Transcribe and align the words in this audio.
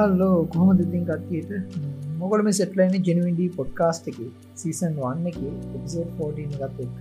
Hello 0.00 0.34
කොහොම 0.52 0.70
දෙතින් 0.80 1.06
කට්ටියට? 1.08 1.78
මොකල 2.20 2.44
මේ 2.46 2.58
සෙටලයින 2.58 2.94
ජනවිඩී 3.08 3.48
පොඩ්කාස්ට් 3.56 4.12
එක 4.12 4.20
සීසන් 4.62 5.00
වන්න 5.00 5.26
එක 5.32 5.40
එපිසෝඩ් 5.46 6.10
14 6.20 6.60
ගත් 6.62 6.86
එක්ක. 6.86 6.98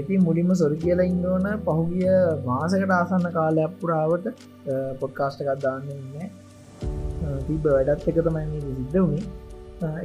ඉති 0.00 0.18
මුලින්ම 0.26 0.50
සොරි 0.60 0.76
කියලා 0.82 1.08
ඉන්නවන 1.12 1.46
පහුගිය 1.64 2.12
මාසකට 2.46 2.92
ආසන්න 2.98 3.26
කාලයක් 3.38 3.72
පුරාවට 3.80 4.26
පොඩ්කාස්ට 5.00 5.42
එකත් 5.44 5.64
දාන්න 5.64 5.90
ඉන්න 5.94 6.30
තිබ 7.48 7.66
වැඩත් 7.68 8.08
එක 8.12 8.22
තමයි 8.28 8.62
සිද්ධ 8.66 8.96
වුණේ 8.98 9.24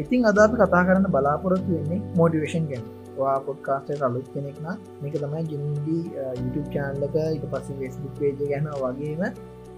ඉතින් 0.03 0.27
අදාප 0.31 0.57
කතා 0.57 0.83
කරන්න 0.87 1.07
බලාපොරොත්තු 1.15 1.77
වෙන්නේ 1.77 2.01
මෝටිවේෂන් 2.17 2.67
ගැන. 2.71 2.83
වා 3.17 3.37
පොඩ්කාස්ට 3.47 4.03
අලුත් 4.07 4.27
කෙනෙක්න 4.33 4.67
මේක 5.01 5.15
තමයි 5.23 5.43
ජින්ඩී 5.51 6.03
YouTube 6.39 6.69
චාන්ලක 6.75 7.17
ඉට 7.35 7.45
පස්සේ 7.53 7.79
වෙස්බුක් 7.81 8.13
පේජ 8.19 8.39
ගැන 8.41 8.71
වගේම 8.83 9.21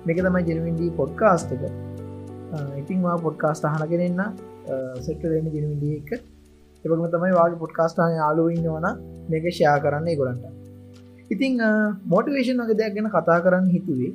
මේක 0.06 0.20
තමයි 0.20 0.44
ජනවින්ඩී 0.50 0.92
පොඩ්කාස්ට 1.00 1.52
එක. 1.56 1.64
ඉතින්වා 2.82 3.18
පොඩ්කාස්ට 3.26 3.66
අහන 3.70 3.84
කෙනෙන්න 3.94 4.22
සෙට්ටලන්න 5.06 5.48
ජනවිඩිය 5.56 5.96
එක. 6.00 6.12
එපම 6.86 7.06
තමයි 7.16 7.34
වාගේ 7.40 7.62
පොඩ්කාස්ටාන 7.64 8.12
යාලුවන්න 8.20 8.68
වන 8.76 8.88
මේක 9.32 9.46
ෂයා 9.52 9.78
කරන්නේ 9.86 10.20
ගොලන්ට 10.22 10.46
ඉතිං 11.34 11.54
මෝටිවේෂන් 12.12 12.64
වගේ 12.64 12.78
දෙයක් 12.80 12.96
ගැන 12.96 13.10
කතා 13.14 13.40
කරන්න 13.46 13.68
හිතුවේ. 13.76 14.12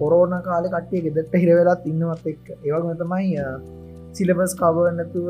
කොරෝන 0.00 0.34
කාල 0.48 0.64
කට්ටිය 0.74 1.00
ගෙදට 1.06 1.34
හිරවෙලත් 1.42 1.86
ඉන්නවත් 1.92 2.26
එක් 2.32 2.42
ඒවගම 2.56 2.92
තමයි 3.02 3.30
සිලබස් 4.16 4.52
කවනැතුව 4.60 5.28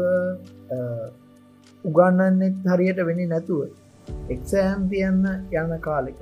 උගන්නන්නෙත් 1.84 2.56
හරියට 2.72 3.00
වෙනි 3.08 3.26
නැතුව 3.32 3.60
එක්සෑම් 4.34 4.88
තියන්න 4.90 5.22
යන්න 5.60 5.72
කාලෙක. 5.86 6.20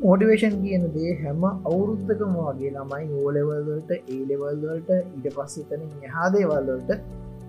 මෝටිවේෂන් 0.00 0.56
කියන 0.62 0.84
දේ 0.94 1.12
හැම 1.20 1.44
අවුරුද්ධකම 1.44 2.34
වගේ 2.38 2.68
ළමයි 2.74 3.16
ඕලෙවල්වලට 3.20 3.90
ඒලෙවල්වලට 3.94 4.90
ඉට 4.92 5.26
පස්සතන 5.36 5.82
යහදේවල්වලට 6.08 6.92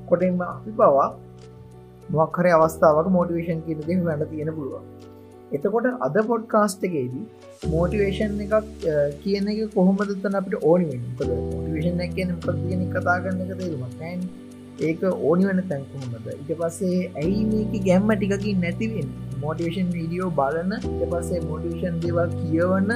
කොටෙන්ම 0.07 0.41
අපි 0.45 0.73
පවා 0.79 1.05
මොක්කර 2.09 2.49
අවස්ථාවක් 2.51 3.11
මෝටිවේෂන් 3.17 3.61
කියන 3.67 3.83
දේ 3.83 3.99
වැඩ 4.01 4.25
තියෙන 4.31 4.51
පුළුවන්. 4.55 4.87
එතකොට 5.51 5.89
අද 6.07 6.17
පොඩ්කාස්ට්ගේදී 6.31 7.25
මෝටිවේෂන් 7.69 8.41
එකක් 8.45 8.55
කියන 9.21 9.53
එක 9.53 9.63
කොහොමද 9.75 10.17
තන 10.17 10.41
අපිට 10.41 10.57
ඕනි 10.63 10.99
මෝටිවේෂන් 11.19 12.03
කියන 12.15 12.37
පතියෙන 12.43 12.85
කතා 12.95 13.19
කරන්න 13.23 13.45
එක 13.45 13.57
තේරුමක් 13.61 13.99
ඒක 14.81 15.01
ඕනි 15.07 15.45
වන 15.45 15.61
තැන්කුහොමද 15.69 16.29
ඉට 16.33 16.51
පස්සේ 16.53 16.99
ඇයි 17.15 17.41
මේක 17.47 17.73
ගැම්ම 17.85 18.13
ටිකකින් 18.13 18.61
නැතිවෙන් 18.61 19.09
මෝටිවේෂන් 19.41 19.89
වීඩියෝ 19.93 20.29
බලන 20.33 20.77
පස්සේ 21.05 21.41
මෝටිවේෂන් 21.41 21.99
දේවල් 22.03 22.37
කියවන්න 22.37 22.93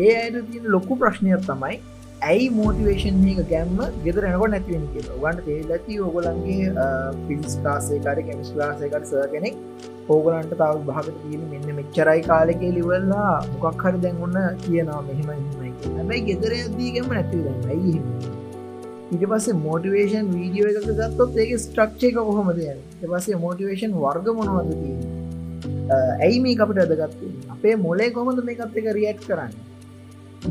ඒ 0.00 0.12
අයට 0.16 0.42
තියෙන 0.48 0.68
ලොකු 0.68 0.96
ප්‍රශ්නයක් 0.96 1.46
තමයි 1.46 1.78
ඇයි 2.22 2.48
මෝටිවේෂන් 2.52 3.22
එක 3.28 3.40
ගැම්ම 3.48 3.78
ගෙදර 4.04 4.26
එනකොට 4.30 4.52
නැතිවෙන 4.54 4.84
කිය 4.92 5.06
වන්ට 5.14 5.46
තේ 5.46 5.60
ඇති 5.70 5.96
ඕගොලන්ගේ 6.00 6.88
පිල්ස් 7.26 7.56
කාසේකාට 7.64 8.20
කෙමිස් 8.26 8.52
ලාසයකට 8.56 9.06
සර 9.06 9.30
කෙනෙක් 9.34 9.56
ඕගලන්ට 10.08 10.52
තාව 10.58 10.82
භාගත 10.86 11.16
කියීම 11.16 11.46
මෙන්න 11.52 11.78
මෙච්චරයි 11.78 12.26
කාලෙකේ 12.26 12.74
ලිවල්ලා 12.76 13.32
මොකක් 13.54 13.84
හරි 13.84 14.02
දැන් 14.04 14.20
ඔන්න 14.26 14.38
කියනවා 14.62 15.00
මෙහෙම 15.04 15.32
හිමයි 15.32 15.72
හැබැයි 15.88 16.26
ගෙදර 16.28 16.56
ඇදීගම 16.56 17.10
නැතිවෙන 17.12 17.66
ඇයි 17.68 17.96
ඊට 19.14 19.24
පස්සේ 19.30 19.56
මෝටිවේෂන් 19.62 20.26
වීඩියෝ 20.34 20.68
එකක 20.70 20.90
ගත්තොත් 20.98 21.38
ඒක 21.44 21.52
ස්ට්‍රක්ෂ 21.62 22.04
එක 22.08 22.14
කොහොමද 22.18 22.60
යන්න? 22.66 22.84
පස්සේ 23.12 23.38
මෝටිවේෂන් 23.44 23.96
වර්ග 24.04 24.26
මොනවද 24.38 24.70
තිය 24.82 24.94
ඇයි 26.26 26.38
මේ 26.44 26.60
අපට 26.64 26.78
අදගත්තු 26.84 27.30
අපේ 27.54 27.74
මොලේ 27.86 28.10
කොමද 28.18 28.40
මේකත් 28.48 28.78
එක 28.82 28.86
රියට් 28.98 29.26
කරන්න? 29.30 29.52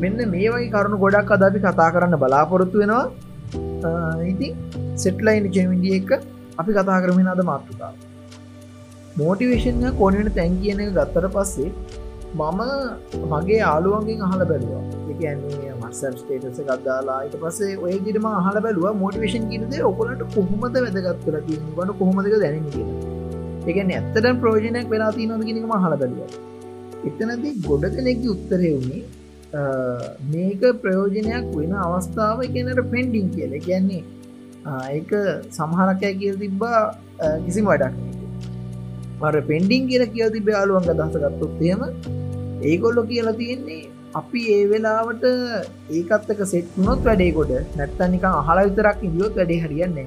මෙන්න 0.02 0.20
මේ 0.34 0.50
වගේ 0.54 0.68
කරුණු 0.74 0.98
ගොඩක් 1.04 1.32
අදපි 1.36 1.62
කතා 1.64 1.88
කරන්න 1.94 2.20
බලාපොරොත්තු 2.24 2.82
වෙනවා. 2.82 3.06
ඉති 4.32 4.48
සෙට්ලයින් 5.04 5.48
ජෙමිඩිය 5.56 5.96
එක 6.00 6.10
අපි 6.60 6.70
කතා 6.78 7.00
කරමින් 7.04 7.32
අද 7.32 7.42
මාතෘකාව. 7.50 7.94
මෝටිවේෂන් 9.20 9.82
කොනට 10.02 10.30
තැන් 10.38 10.60
කියන 10.62 10.84
එක 10.86 10.92
ගත්තර 10.98 11.26
පස්සේ 11.36 11.70
මම 12.38 12.60
මගේ 13.32 13.60
ආලුවන්ගෙන් 13.68 14.20
අහල 14.26 14.42
බැලවා. 14.50 14.82
එකන්නේ 15.12 15.72
මස්සම් 15.80 16.14
ස්ටේටස 16.20 16.60
ගත්දාලා 16.68 17.18
ඊට 17.26 17.36
පස්සේ 17.42 17.78
ඔය 17.84 17.94
ගිටම 18.06 18.26
අහල 18.32 18.56
බැලුව 18.66 18.86
මොටිවේෂන් 19.00 19.48
කියනද 19.50 19.74
ඔකොලට 19.90 20.22
කොහොමද 20.34 20.76
වැදගත් 20.84 21.24
කර 21.24 21.36
වන 21.78 21.90
කොහොමදක 22.00 22.36
දැන 22.42 22.68
කිය 22.74 22.86
එකන 23.70 23.90
ඇත්තට 23.96 24.28
ප්‍රෝජනයක් 24.42 24.86
වෙලා 24.92 25.10
තියනොද 25.16 25.42
කියෙනම 25.48 25.74
හල 25.86 25.96
බැලුව. 26.02 26.36
එතනද 27.08 27.44
ගොඩ 27.66 27.84
කෙනෙක්ග 27.96 28.24
උත්තරය 28.34 28.70
වුණේ 28.76 29.02
මේක 30.32 30.62
ප්‍රයෝජනයක් 30.84 31.50
වෙන 31.58 31.74
අවස්ථාව 31.86 32.46
එකනට 32.46 32.80
පෙන්ඩිං 32.94 33.28
කියල. 33.34 33.52
කියන්නේ 33.66 34.02
ඒක 34.96 35.12
සමහරකය 35.58 36.10
කියල් 36.22 36.36
තිබ්බා 36.44 36.80
කිසිම 37.46 37.70
වඩක් 37.72 38.19
මර 39.20 39.36
පෙන්ඩිං 39.50 39.88
කියල 39.90 40.04
කියල් 40.14 40.30
තිබ 40.34 40.50
යාලුවන්ග 40.54 40.90
දසගත්තොත්තේම 40.90 41.80
ඒගොල්ලො 42.62 43.02
කියලා 43.10 43.38
තියෙන්නේ 43.40 43.80
අපි 44.14 44.40
ඒ 44.54 44.64
වෙලාවට 44.70 45.24
ඒකත්තක 45.90 46.40
සෙට්නොත් 46.52 47.00
වැඩේකොට 47.06 47.52
නැත්තනික 47.78 48.26
අහලා 48.32 48.66
විතරක් 48.68 49.06
ඉදියොත් 49.08 49.38
වැඩේ 49.38 49.60
හරියන්නේ 49.64 50.06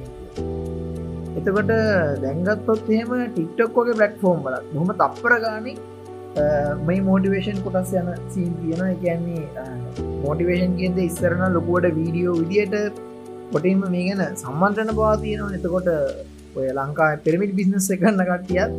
එතකොට 1.40 1.74
දැන්ගත්තොත් 2.24 2.91
එහෙම 2.91 3.13
ටික්ටොක්කෝගේ 3.29 3.97
බ්ලට් 4.00 4.19
ෆෝම් 4.24 4.40
වල 4.46 4.57
හොම 4.75 4.91
තප්පර 5.01 5.35
ගානේ 5.45 5.78
මේ 6.84 7.00
මෝටිවේෂන් 7.01 7.63
කොටස් 7.66 7.94
යන 7.94 8.12
සීන් 8.34 8.51
තියෙන 8.59 8.94
කියන්නේ 9.00 9.47
මෝටිවේෂන් 10.24 10.78
කියද 10.80 11.00
ඉස්සරන 11.00 11.44
ලොකුවට 11.53 11.95
වීඩියෝ 11.95 12.35
විදියට 12.41 13.01
පොටින්ම 13.51 13.84
මේ 13.95 14.06
ගැන 14.07 14.38
සම්මන්ත්‍රණ 14.38 14.95
පවා 14.95 15.16
තියෙනවා. 15.18 15.56
එතකොට 15.57 15.88
ඔය 16.56 16.68
ලංකා 16.72 17.09
පිරමිට 17.25 17.53
බිස්නස් 17.59 17.90
එකන්න 17.95 18.24
කට්ටියත් 18.24 18.72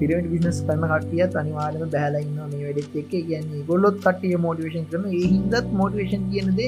පිරට 0.00 0.28
බිනස් 0.32 0.58
කරන 0.66 0.88
කටියත් 0.92 1.38
අනිවාරම 1.42 1.86
බැලඉන්න 1.94 2.34
මේ 2.50 2.64
වැඩෙත් 2.64 2.98
එක 3.02 3.08
කියන්නේ 3.12 3.62
ගොල්ලොත් 3.70 4.02
කටිය 4.02 4.42
මෝටිවේශන් 4.44 4.90
කරන 4.90 5.06
ඒ 5.12 5.24
හින්දත් 5.26 5.72
මෝටිවේශන් 5.80 6.26
කියනද 6.32 6.60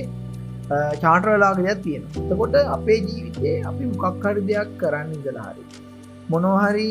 චාටරලාගයක් 1.02 1.84
තියෙන 1.84 2.08
තකොට 2.14 2.56
අපේ 2.68 3.02
ජීවිතේ 3.02 3.58
අපි 3.72 3.92
මොකක්හරි 3.92 4.48
දෙයක් 4.48 4.72
කරන්න 4.80 5.12
ඉදලාහරි 5.18 5.86
මොනොහරි 6.28 6.88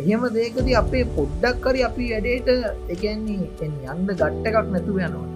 එහෙම 0.00 0.22
දේකද 0.36 0.68
අපේ 0.80 1.04
පොඩ්ඩක් 1.16 1.64
කරි 1.64 1.80
අපි 1.88 2.04
වැඩේට 2.12 2.48
එකන්නේ 2.94 3.66
යන්න 3.66 4.06
ගට්ට 4.10 4.46
එකක් 4.50 4.70
නැතුව 4.74 5.00
යනවා. 5.00 5.26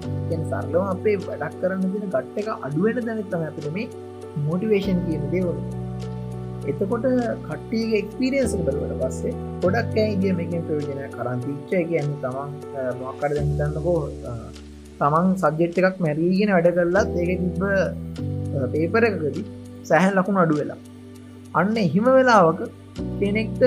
සරලව 0.44 0.76
අපේ 0.84 1.16
වැඩක් 1.24 1.58
කරන්න 1.60 1.82
තින 1.92 2.06
ගට්ට 2.06 2.38
එක 2.42 2.48
අඩුවෙන 2.58 3.02
දැනත්තම 3.02 3.44
අපිට 3.48 3.68
මේ 3.74 3.88
මෝටිවේෂන් 4.46 5.02
කියන 5.06 5.26
දේවල 5.34 5.58
එතකොට 6.70 7.04
කට්ටියගේ 7.48 8.00
එක්ස්පිරියන්ස 8.02 8.54
බලවට 8.66 8.96
පස්සේ 9.02 9.34
ගොඩක් 9.64 9.98
ඇයිගේ 10.04 10.32
මේකින් 10.38 10.64
ප්‍රයෝජනය 10.68 11.10
කරන්තිච්චය 11.16 11.82
කියන්න 11.90 12.16
තමන් 12.22 12.50
මොක්කර 13.02 13.30
දැහිතන්නකෝ 13.36 14.00
තමන් 15.00 15.28
සබ්ජෙට් 15.42 15.78
එකක් 15.82 16.02
මැරීගෙන 16.06 16.52
වැඩ 16.56 16.72
කරලත් 16.78 17.20
ඒක 17.22 17.30
තිබ 17.44 17.62
පේපර 18.74 19.06
එකකදී 19.10 19.46
සැහැන් 19.90 20.18
ලකුණු 20.18 20.42
අඩු 20.44 20.58
වෙලා. 20.60 20.80
අන්න 21.60 21.76
එහිම 21.84 22.06
වෙලාවක 22.16 22.60
කෙනෙක්ට 23.20 23.62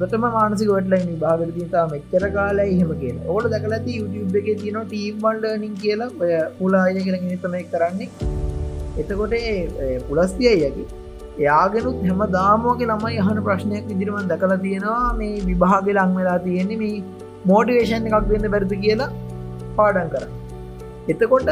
දැතම 0.00 0.24
මානසික 0.36 0.70
වටලයි 0.74 1.16
භාගර 1.24 1.48
තිතා 1.56 1.84
මෙච්චර 1.92 2.24
කාලා 2.36 2.68
එහෙම 2.74 2.92
කිය 3.00 3.14
ඕට 3.32 3.50
දකල 3.54 3.74
ඇති 3.78 3.98
YouTube 3.98 4.38
එක 4.40 4.48
තියන 4.62 4.78
ටීම් 4.84 5.18
වල්ඩනින් 5.26 5.74
කියලා. 5.82 6.10
ඔය 6.22 6.32
පුලාය 6.58 7.04
කෙන 7.08 7.18
නිතමයි 7.32 7.64
කරන්නේ. 7.74 8.08
එතකොට 9.00 9.34
පුලස්තිය 10.08 10.54
යකි 10.70 10.84
එයාගෙනුත් 11.42 12.02
හැම 12.08 12.22
දාමෝක 12.36 12.82
ළමයි 12.90 13.22
අහන 13.24 13.40
ප්‍රශ්නයක් 13.46 13.94
ඉදිරිමන් 13.94 14.28
දකලා 14.32 14.60
තියෙනවා. 14.66 15.16
මේ 15.20 15.32
විභාග 15.48 15.88
ලං 15.96 16.12
වෙලා 16.18 16.38
තියෙන්නේ 16.46 16.80
මේ 16.82 16.96
මෝටිවේෂන් 17.50 18.06
එකක් 18.08 18.28
දෙන්න 18.30 18.52
බැරිදි 18.54 18.78
කියලා 18.84 19.10
පාඩන් 19.78 20.10
කර 20.14 20.24
එතකොට 21.08 21.48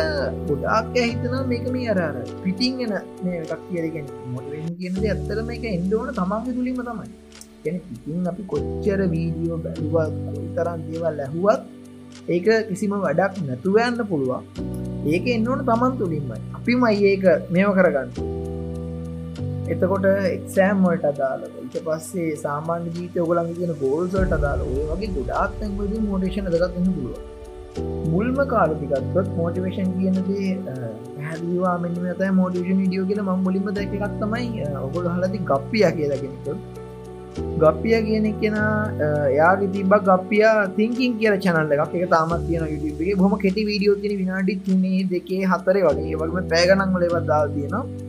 ගොඩාක් 0.48 0.96
හිතන 0.96 1.34
මේක 1.50 1.64
මේ 1.74 1.88
අරර 1.92 2.16
පිටිං 2.44 2.82
එන 2.86 2.92
මේ 3.24 3.38
එකක් 3.44 3.62
කියරගෙන 3.68 4.06
මොටවෙන් 4.34 4.74
කියනද 4.80 5.00
ඇත්තලම 5.04 5.50
එක 5.56 5.64
එන්ඩෝන 5.70 6.10
තමන්ගේ 6.18 6.56
තුළිම 6.58 6.80
තමයි. 6.88 7.08
ගැන 7.64 7.80
පිටින් 7.86 8.28
අපි 8.32 8.42
කොච්චර 8.52 9.00
වීඩියෝ 9.14 9.58
බැලුවත් 9.64 10.14
කොයි 10.26 10.48
තරන් 10.58 10.84
දේවල් 10.88 11.14
ලැහුවත් 11.20 11.62
ඒක 12.34 12.48
කිසිම 12.68 12.94
වැඩක් 13.06 13.40
නැතුවයන්න 13.48 14.02
පුළුවන්. 14.10 14.42
ඒක 15.12 15.24
එන්නවන 15.36 15.64
තමන් 15.70 15.98
තුළින්මයි 16.02 16.40
අපි 16.58 16.78
මයි 16.82 17.00
ඒක 17.12 17.24
මේව 17.54 17.72
කරගන්න. 17.78 18.08
එතකොට 19.72 20.06
එක්සෑම් 20.10 20.84
වලට 20.84 21.08
අදාල 21.10 21.42
ඊට 21.46 21.76
පස්සේ 21.86 22.28
සාමාන්‍ය 22.44 22.94
ජීත 22.96 23.18
ඔගලන් 23.24 23.50
ගෙන 23.56 23.74
ගෝල්සට 23.82 24.36
අදාල 24.38 24.64
ඔය 24.66 24.86
වගේ 24.90 25.10
ගොඩාත් 25.16 25.58
තැන්වද 25.60 25.94
මෝටේෂන 26.06 26.50
දගත්න්න 26.54 26.88
පුළුව 26.96 27.36
මුල්ම 28.12 28.38
කාලතිකත්වත් 28.52 29.30
මෝටිවේෂන් 29.36 29.94
කියනදේ 29.98 30.50
හැදවා 31.26 31.76
මෙන්න 31.84 32.02
ඇත 32.06 32.26
මෝටිෂන් 32.40 32.82
ඩියෝ 32.82 33.06
කියෙන 33.08 33.24
ම 33.26 33.46
මුලින්ම 33.46 33.70
දැක 33.78 33.96
එකක් 33.98 34.18
තමයි 34.20 34.68
ඔගොල 34.82 35.08
හලති 35.14 35.44
ගප්පිය 35.52 35.86
කියලගෙනක 35.98 36.52
ගප්පිය 37.58 37.96
කියන 38.06 38.26
කෙන 38.40 38.56
යාගේ 39.36 39.70
තිබ 39.72 39.94
ගපිය 40.08 40.44
තිංකින් 40.76 41.18
කිය 41.20 41.36
චනල්ල 41.38 41.72
එකක්. 41.76 41.94
එක 41.96 42.10
තාමත් 42.10 42.46
තියෙන 42.48 42.68
යුටගේ 42.74 43.16
හොම 43.22 43.38
කෙටි 43.38 43.66
වීඩියෝ 43.68 44.00
තින 44.02 44.18
විනාඩි 44.20 44.60
තුනේ 44.66 45.00
දෙකේ 45.14 45.42
හතරේ 45.46 45.88
වගේ. 45.88 46.16
වගේම 46.16 46.52
පෑගනක් 46.52 47.00
ලෙවදදා 47.02 47.42
තියෙනවා. 47.54 48.07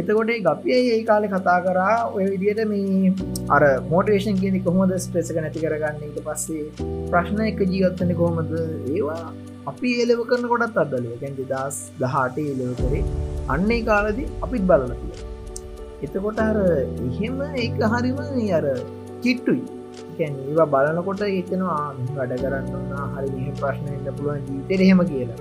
එතකොට 0.00 0.32
ගපිය 0.46 0.78
ඒ 0.78 0.96
කාලෙ 1.10 1.28
කතා 1.28 1.58
කරා 1.66 1.94
ඔය 2.16 2.24
විදියට 2.32 2.62
මේ 2.72 3.12
අර 3.56 3.62
මෝටේෂන් 3.92 4.40
කියෙනෙ 4.40 4.60
කොහොමද 4.66 4.96
ස්ප්‍රෙසක 5.04 5.38
නැති 5.38 5.62
කරගන්න? 5.64 6.02
එක 6.08 6.18
පස්සේ 6.26 6.64
ප්‍රශ්න 7.12 7.40
එක 7.46 7.62
ජීගත්තන 7.70 8.12
කොහොමද? 8.20 8.52
ඒවා 8.94 9.22
අපි 9.72 9.94
ඒලව 10.00 10.20
කරන 10.30 10.50
කොටත් 10.52 10.82
අදල 10.84 11.08
ගැන්ති 11.22 11.48
දස් 11.52 11.78
දහට 12.02 12.44
ඒලව 12.44 12.76
කරේ. 12.82 13.06
අන්නේ 13.48 13.80
කාලදි 13.88 14.28
අපිත් 14.44 14.68
බලලතිය 14.70 15.24
එතකොට 16.02 16.44
අර 16.48 16.58
එහෙම 17.08 17.40
ඒක 17.56 17.82
හරිම 17.94 18.22
අර 18.58 18.64
චිට්ටුයි 19.22 19.64
ඒවා 20.20 20.70
බලනකොට 20.72 21.22
ඒතනවා 21.26 21.82
වැඩ 22.16 22.34
කරන්න 22.42 22.96
හරි 23.14 23.28
මෙහ 23.34 23.52
ප්‍රශ්නයට 23.60 24.08
පුළුවන් 24.16 24.48
ජීතර 24.48 24.84
එහෙම 24.86 25.00
කියලා. 25.10 25.40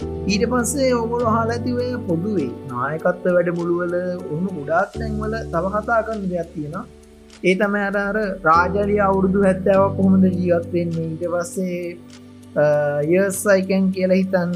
ඊට 0.00 0.44
පස්සේ 0.52 0.90
ඔගොල 1.00 1.24
හල 1.26 1.50
ඇතිවය 1.54 1.86
පොදුවේ. 2.08 2.50
නායකත්ව 2.70 3.26
වැඩ 3.36 3.50
මුළුවල 3.58 3.94
උහු 4.34 4.48
ගුඩාත් 4.56 4.94
තැන්වල 4.94 5.34
තව 5.52 5.64
කතා 5.74 6.00
කරන්න 6.06 6.30
දෙයක් 6.32 6.50
තියෙන 6.54 6.76
ඒ 7.44 7.54
තම 7.54 7.74
අර 7.80 7.96
අර 7.98 8.16
රාජලිය 8.46 9.00
අවුරුදු 9.08 9.44
හැත්තාවක් 9.46 9.96
කොහොමද 9.98 10.24
ජීවත්වෙන්නේ 10.30 11.06
ඊට 11.06 11.24
පස්සේ 11.34 11.82
යසයිකැන් 13.18 13.90
කියලා 13.94 14.20
හිතන්න. 14.20 14.52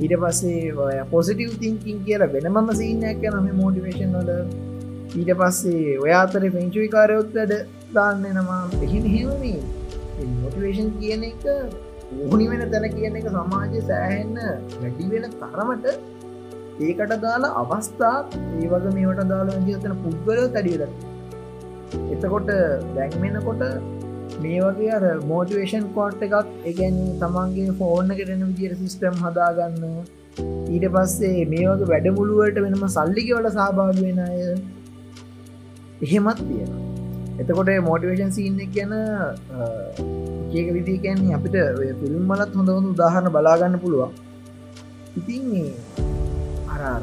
ඊට 0.00 0.14
පස්සේ 0.22 1.04
පොසිටව් 1.12 1.56
තිංකින් 1.62 1.98
කියලා 2.06 2.32
වෙනමම 2.34 2.70
සීනයක් 2.80 3.26
නම 3.32 3.48
මෝටිවේශන් 3.60 4.14
වල. 4.18 4.30
ඊට 5.14 5.32
පස්සේ 5.40 5.98
ඔයාතර 6.04 6.42
පෙන්චුවි 6.54 6.88
කාරයොත් 6.94 7.34
වැඩ 7.36 7.54
දාන්න 7.94 8.24
නමා 8.36 8.62
එහි 8.84 9.02
හෙමේ 9.06 9.58
මොටිවේෂන් 10.36 10.90
කියන 11.00 11.22
එක 11.28 11.44
ඕනි 12.06 12.46
වෙන 12.50 12.62
තැන 12.70 12.86
කියන 12.92 13.18
එක 13.20 13.26
සමාජය 13.30 13.82
සෑහෙන්න 13.84 14.36
වැඩි 14.74 15.10
වෙන 15.12 15.26
තරමට 15.34 15.86
ඒකට 16.86 17.14
දාලා 17.22 17.52
අවස්ථාත් 17.62 18.36
ඒ 18.38 18.68
වගේ 18.72 18.94
මේවට 18.96 19.28
දාලා 19.32 19.60
ජීතන 19.66 19.94
පුද්ගලයෝ 20.02 20.48
තැඩියල 20.54 20.84
එතකොට 22.14 22.52
දැන්වෙනකොට 22.94 23.64
මේ 24.36 24.60
වගේ 24.60 24.92
අර 24.96 25.04
මෝටිවේෂන් 25.24 25.86
කෝට් 25.94 26.24
එකක් 26.26 26.36
එකැන 26.64 26.96
තමන්ගේ 27.20 27.76
ෆෝර්න 27.80 28.14
කෙටන 28.18 28.42
විදිර 28.44 28.72
සිිස්ටම් 28.76 29.20
හදාගන්න. 29.22 29.84
ඊට 30.70 30.86
පස්සේ 30.94 31.44
මේ 31.52 31.68
වගේ 31.70 31.90
වැඩමුළුවට 31.92 32.62
වෙනම 32.64 32.84
සල්ලිකවල 32.90 33.48
සහභාග 33.50 34.00
වෙන 34.00 34.20
අය 34.20 34.42
එහෙමත් 36.02 36.42
තියෙන 36.42 36.95
එතකොට 37.36 37.70
මෝටිවේෂන් 37.86 38.30
සින්න 38.32 38.58
කියන 38.74 38.92
ඒක 40.52 40.68
විදි 40.76 40.94
කියන්නේ 40.98 41.36
අපිට 41.38 41.56
ෆිල්ම් 42.00 42.22
මලත් 42.24 42.52
හොඳ 42.54 42.70
හොඳ 42.70 42.86
උදාහරණ 42.92 43.34
බලාගන්න 43.34 43.78
පුළුවන්. 43.78 44.12
ඉතින් 45.18 45.42
අරාර 46.74 47.02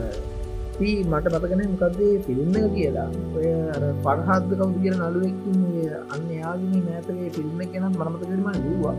මට 0.80 1.34
මතකන 1.34 1.62
මොකක්දේ 1.74 2.14
ෆිල්ම් 2.26 2.56
එක 2.60 2.66
කියලා. 2.76 3.10
ඔය 3.36 3.52
අර 3.76 3.84
පරහත්ද 4.06 4.50
කවුද 4.54 4.78
කියල 4.78 4.96
නලුවෙක්කින් 5.02 5.60
අන්න 6.14 6.26
යාගම 6.38 6.72
නෑතගේ 6.80 7.30
ෆිල්ම් 7.36 7.62
කෙන 7.68 7.86
මනමත 7.90 8.24
කරම 8.24 8.48
ලවා 8.72 8.96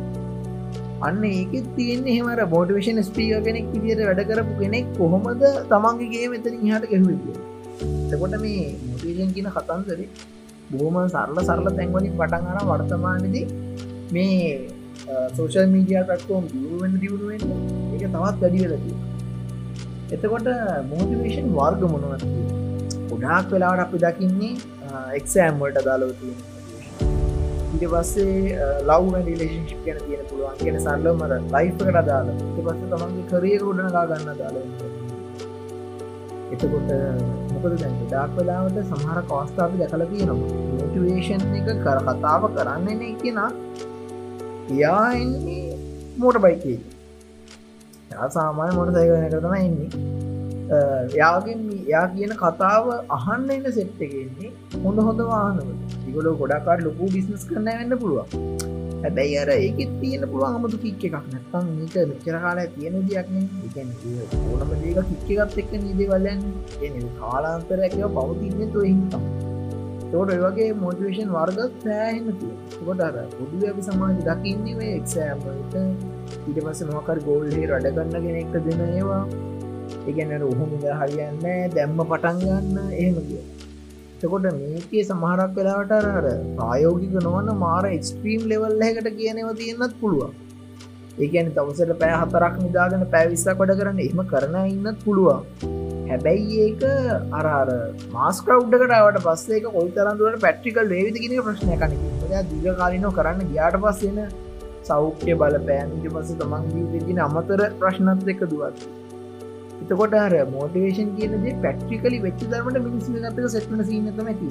අන්න 1.03 1.25
ඒක 1.31 1.57
තියන්නේ 1.77 2.15
හෙමර 2.19 2.45
බෝටිවේෂන් 2.49 3.03
ස්පීක 3.03 3.43
කෙනෙක් 3.47 3.67
විදියට 3.73 4.05
වැඩ 4.05 4.23
කරපු 4.29 4.55
කෙනෙක් 4.61 4.95
කොහොමද 4.99 5.43
තමන්ගේගේ 5.73 6.31
මෙතන 6.33 6.63
හට 6.63 6.93
ගැහුව 6.93 7.27
එතකොට 8.07 8.39
මේ 8.39 8.63
මොටිවේෂන් 8.85 9.35
කියන 9.35 9.51
කතන්දරේ 9.57 10.09
බොහොම 10.71 10.97
සරල 11.07 11.39
සරල 11.41 11.69
තැන්වලින් 11.71 12.15
පටන් 12.15 12.47
අර 12.53 12.65
වර්තමානදී 12.71 13.45
මේ 14.13 14.39
සෝෂල් 15.37 15.67
මීඩිය 15.69 16.01
පටකෝම් 16.05 16.47
දියුවෙන් 16.53 16.97
දියුණුවෙන් 17.01 17.43
එක 17.95 18.01
තවත් 18.05 18.17
වැඩියලති 18.17 18.93
එතකොට 20.13 20.49
මෝටිවේෂන් 20.91 21.53
වර්ග 21.53 21.83
මොනවත් 21.93 22.25
ගොඩාක් 23.11 23.47
වෙලාවට 23.53 23.85
අපි 23.85 24.03
දකින්නේ 24.03 24.55
එක්සෑම්වලට 25.13 25.87
දාලවති 25.87 26.33
ඉට 27.77 27.85
පස්සේ 27.93 28.59
ලව් 28.83 29.13
ඩිලේශිප් 29.19 29.79
කියන 29.85 29.99
තියෙන 30.01 30.27
පුළුවන්. 30.29 30.57
කියන 30.59 30.77
සල්ලමර 30.79 31.33
ලයිෆකට 31.55 31.99
දාල 32.09 32.29
පස්ස 32.57 32.85
තමන්ගේ 32.91 33.25
කරය 33.31 33.53
ගොඩනගා 33.63 34.05
ගන්න 34.11 34.39
දාල 34.41 34.57
එතකොට 36.53 36.91
මොකද 37.65 37.77
දැන් 37.83 37.95
ඩාක් 38.01 38.31
වෙලාවට 38.39 38.79
සමහර 38.89 39.19
කෝස්ථාපි 39.31 39.77
දැකල 39.81 40.03
තියෙනවා. 40.13 40.49
මෝටිවේෂන් 40.79 41.43
එක 41.59 41.69
කර 41.85 41.99
කතාව 42.09 42.43
කරන්නේ 42.57 43.13
කියෙන 43.23 43.39
එයා 44.75 45.07
එන්නේ 45.21 45.79
මෝට 46.23 46.39
බයිකේ 46.45 46.79
සාමාන්‍ය 48.37 48.73
මොට 48.79 48.93
සයකන 48.97 49.27
කරතම 49.33 49.55
එන්නේ. 49.61 49.91
යාගෙන් 51.21 51.63
යා 51.93 52.07
කියන 52.15 52.33
කතාව 52.45 52.85
අහන්න 53.19 53.51
එන්න 53.57 53.67
සෙට් 53.79 54.05
එකෙන්නේ 54.07 54.51
හොඳ 54.85 55.05
හොඳ 55.09 55.21
වාහනව 55.33 56.09
ඉගොල 56.11 56.31
ගොඩක්කාට 56.43 56.87
ලොකු 56.89 57.13
බිස්නස් 57.17 57.45
කරන්න 57.51 57.69
වෙන්න 57.81 58.01
පුළුවන්. 58.03 58.29
හැබැයි 59.05 59.39
අර 59.39 59.51
ඒකෙත් 59.55 59.91
තියෙන 60.01 60.23
පුළුවන් 60.29 60.59
අමතු 60.59 60.79
කික්ක 60.85 61.03
එකක් 61.09 61.27
නැත්තම් 61.29 61.67
මේක 61.73 61.97
මෙච්චර 62.11 62.37
කාලා 62.45 62.69
තියෙන 62.75 62.95
දෙයක්න 63.09 63.41
එකන 63.67 63.91
ඕනම 64.51 64.71
දේක 64.83 65.11
කික්ක 65.27 65.43
එකත් 65.45 65.59
එක්ක 65.63 65.73
නිදේවල්ලන් 65.83 66.47
එ 66.83 66.93
කාලාන්තරයකව 67.19 68.07
පවතින්න 68.17 68.73
තුව 68.73 68.87
හිතම් 68.87 69.25
තෝට 70.11 70.33
වගේ 70.43 70.69
මෝටිවේෂන් 70.81 71.31
වර්ගත් 71.33 71.81
සෑහෙන 71.85 72.27
කොට 72.77 73.01
අර 73.01 73.17
පුදුව 73.33 73.65
අපි 73.71 73.87
සමාජ 73.87 74.15
දකින්නේ 74.23 74.93
එක්සෑම්ට 74.93 75.75
ඊට 75.79 76.61
පස 76.61 76.85
මොකර 76.91 77.19
ගෝල්හේ 77.25 77.67
රඩගන්න 77.71 78.25
කෙනෙක්ට 78.25 78.57
දෙන 78.67 78.85
ඒවා. 78.89 79.25
ඒගැනට 80.07 80.47
උහුමිද 80.47 80.87
හරියන්න 81.01 81.45
දැම්ම 81.75 82.01
පටන් 82.03 82.41
ගන්න 82.43 82.95
එහෙම 82.95 83.19
කිය 83.27 83.43
එතකොට 84.25 84.47
මේකේ 84.55 85.05
සමහරක් 85.05 85.53
වෙලාවට 85.57 85.93
අර 85.97 86.27
ප්‍රායෝගික 86.57 87.15
නොවන්න 87.19 87.51
මාර 87.59 87.85
එක්ස්ට්‍රීම් 87.89 88.43
ලෙවල් 88.51 88.85
එකට 88.89 89.09
කියනව 89.19 89.51
තියෙන්න්නත් 89.61 89.97
පුළුවන්. 90.01 90.33
ඒගැන 91.17 91.51
තවසට 91.57 91.97
පෑ 92.01 92.15
හතරක් 92.23 92.55
නිදාගෙන 92.61 93.05
පැවිස්සා 93.13 93.57
කොඩ 93.57 93.75
කරන්න 93.81 94.01
එහම 94.07 94.23
කරන 94.33 94.57
ඉන්නත් 94.65 95.05
පුළුවන්. 95.05 95.45
හැබැයි 96.09 96.57
ඒක 96.65 96.83
අරර 97.41 97.71
මාස්කව්ඩකටවට 98.17 99.21
පස්සේ 99.27 99.63
කොල් 99.69 99.93
තරන්දුවට 99.93 100.43
පැට්‍රිකල් 100.43 100.91
වේවිද 100.95 101.21
කියෙන 101.21 101.47
ප්‍රශ්නය 101.47 101.77
කනක 101.77 102.43
දිග 102.51 102.67
කාලිනෝ 102.83 103.15
කරන්න 103.19 103.49
ගියාට 103.53 103.81
පස්සෙන 103.85 104.21
සෞඛ්‍ය 104.85 105.39
බල 105.41 105.63
පෑන්ට 105.71 106.11
පස 106.11 106.37
තමන්ගීගෙන 106.41 107.25
අමතර 107.27 107.65
ප්‍රශ්නත් 107.81 108.31
එක 108.35 108.45
දුවත් 108.47 108.87
එතකොට 109.81 110.15
අර 110.21 110.35
මෝටිවේෂන් 110.53 111.11
කියනද 111.19 111.49
පැට්‍රිකලි 111.65 112.19
වෙච්චි 112.27 112.51
දරමට 112.53 112.85
මිනිස්සි 112.87 113.17
ගතක 113.17 113.53
සෙට්න 113.55 113.85
සිීනතම 113.91 114.31
ඇති 114.33 114.51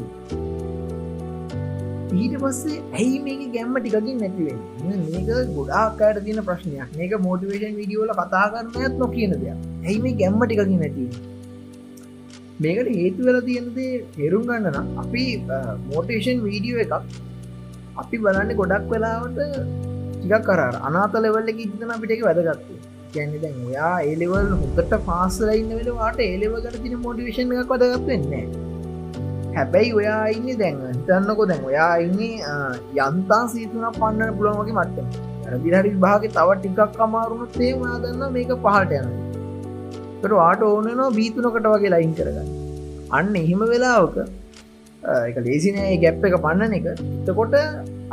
ඊට 2.15 2.35
පස්සේ 2.41 2.79
ඇයි 2.93 3.19
මේක 3.27 3.43
ගැම්ම 3.53 3.75
ටිකකින් 3.77 4.17
නැතිවෙන් 4.21 4.59
මේක 5.05 5.29
ගොඩාක්කායට 5.57 6.23
තියෙන 6.25 6.41
ප්‍රශ්නයක්. 6.49 6.89
මේක 6.99 7.13
මෝටිවේෂන් 7.27 7.77
විඩියෝල 7.81 8.11
කතා 8.19 8.45
කරන්නයත් 8.53 8.97
නො 9.01 9.07
කියන 9.15 9.37
දෙයක්. 9.43 9.61
ඇයි 9.85 9.99
මේ 10.03 10.17
ගැම්ම 10.21 10.41
ටිකකින් 10.43 10.79
නැතිව 10.79 11.11
මේකට 12.59 12.89
හේතු 12.95 13.27
වෙල 13.27 13.39
තියෙනදේ 13.47 13.91
තේරුම් 14.15 14.43
ගන්න 14.49 14.67
නම් 14.71 14.87
අපි 15.03 15.23
මෝටේෂන් 15.89 16.43
වීඩියෝ 16.45 16.83
එකක් 16.85 16.93
අපි 17.97 18.17
බලන්න 18.23 18.55
ගොඩක් 18.59 18.85
වෙලාවට 18.93 19.39
ටිකක් 20.13 20.45
කර 20.49 20.61
අනාත 20.89 21.15
ලෙවල්ල 21.25 21.49
ඉදන 21.55 21.95
අපිට 21.95 22.13
එක 22.15 22.23
වැදගත්තු 22.27 22.73
ගැන්න 23.15 23.33
දැන් 23.43 23.57
ඔයා 23.69 23.95
ඒලෙවල් 24.03 24.53
හොකට 24.53 24.93
පාසලයින්න 25.07 25.73
වෙලවාට 25.79 26.21
ඒලෙවකට 26.27 26.79
තින 26.85 26.95
මෝටිවේෂන් 26.99 27.57
එකක් 27.57 27.73
වදගත් 27.73 28.07
වෙන්නේ 28.07 28.45
හැබැයි 29.55 29.93
ඔයා 29.99 30.23
ඉන්න 30.37 30.49
දැන් 30.61 30.81
හිතන්නකො 30.87 31.51
දැන් 31.51 31.69
ඔයා 31.71 31.91
ඉන්නේ 32.05 32.57
යන්තා 33.03 33.43
සීතුන 33.53 33.85
පන්නන 33.99 34.35
පුළොමගේ 34.39 34.79
මට්ට 34.79 35.31
දිහරි 35.63 35.91
භාග 36.05 36.25
තව 36.29 36.57
ටිකක් 36.57 37.01
අමාරුණු 37.07 37.47
තේමා 37.57 37.95
දන්න 38.03 38.33
මේක 38.35 38.53
පහට 38.65 38.93
යනවා. 38.99 39.19
තර 40.21 40.33
ආට 40.45 40.63
ඕනනවා 40.69 41.09
බීතුනකට 41.17 41.67
වගේ 41.73 41.93
ලයින් 41.95 42.13
කරගන්න. 42.19 42.49
අන්න 43.11 43.35
එහෙම 43.35 43.63
වෙලාවක 43.73 44.17
එක 45.29 45.37
ලේසිනය 45.47 45.83
ගැප් 46.03 46.25
එක 46.29 46.37
පන්නන 46.45 46.77
එක. 46.79 46.87
එතකොට 47.21 47.55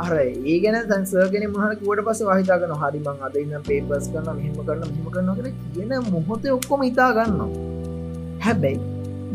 අර 0.01 0.13
ඒ 0.19 0.57
ගැන 0.63 0.77
සංසර්ගෙන 0.81 1.45
මහට 1.47 1.81
කුවට 1.81 2.03
පස 2.07 2.21
වහිතාගන 2.29 2.73
හරිමං 2.81 3.23
අද 3.27 3.37
ඉන්න 3.41 3.55
පේපස් 3.67 4.09
කරන 4.13 4.29
මෙහෙම 4.31 4.59
කරන 4.61 4.83
මෙම 4.87 5.07
කරන 5.09 5.31
කර 5.37 5.47
කියන 5.69 5.95
මොහොත 6.09 6.49
ඔක්කොම 6.53 6.83
ඉතා 6.89 7.09
ගන්න 7.17 7.55
හැබැයි 8.41 8.79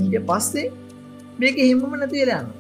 ඊට 0.05 0.29
පස්සේ 0.29 0.67
මේක 1.39 1.59
හෙමම 1.63 1.97
නැතිවෙලයන්න 1.97 2.55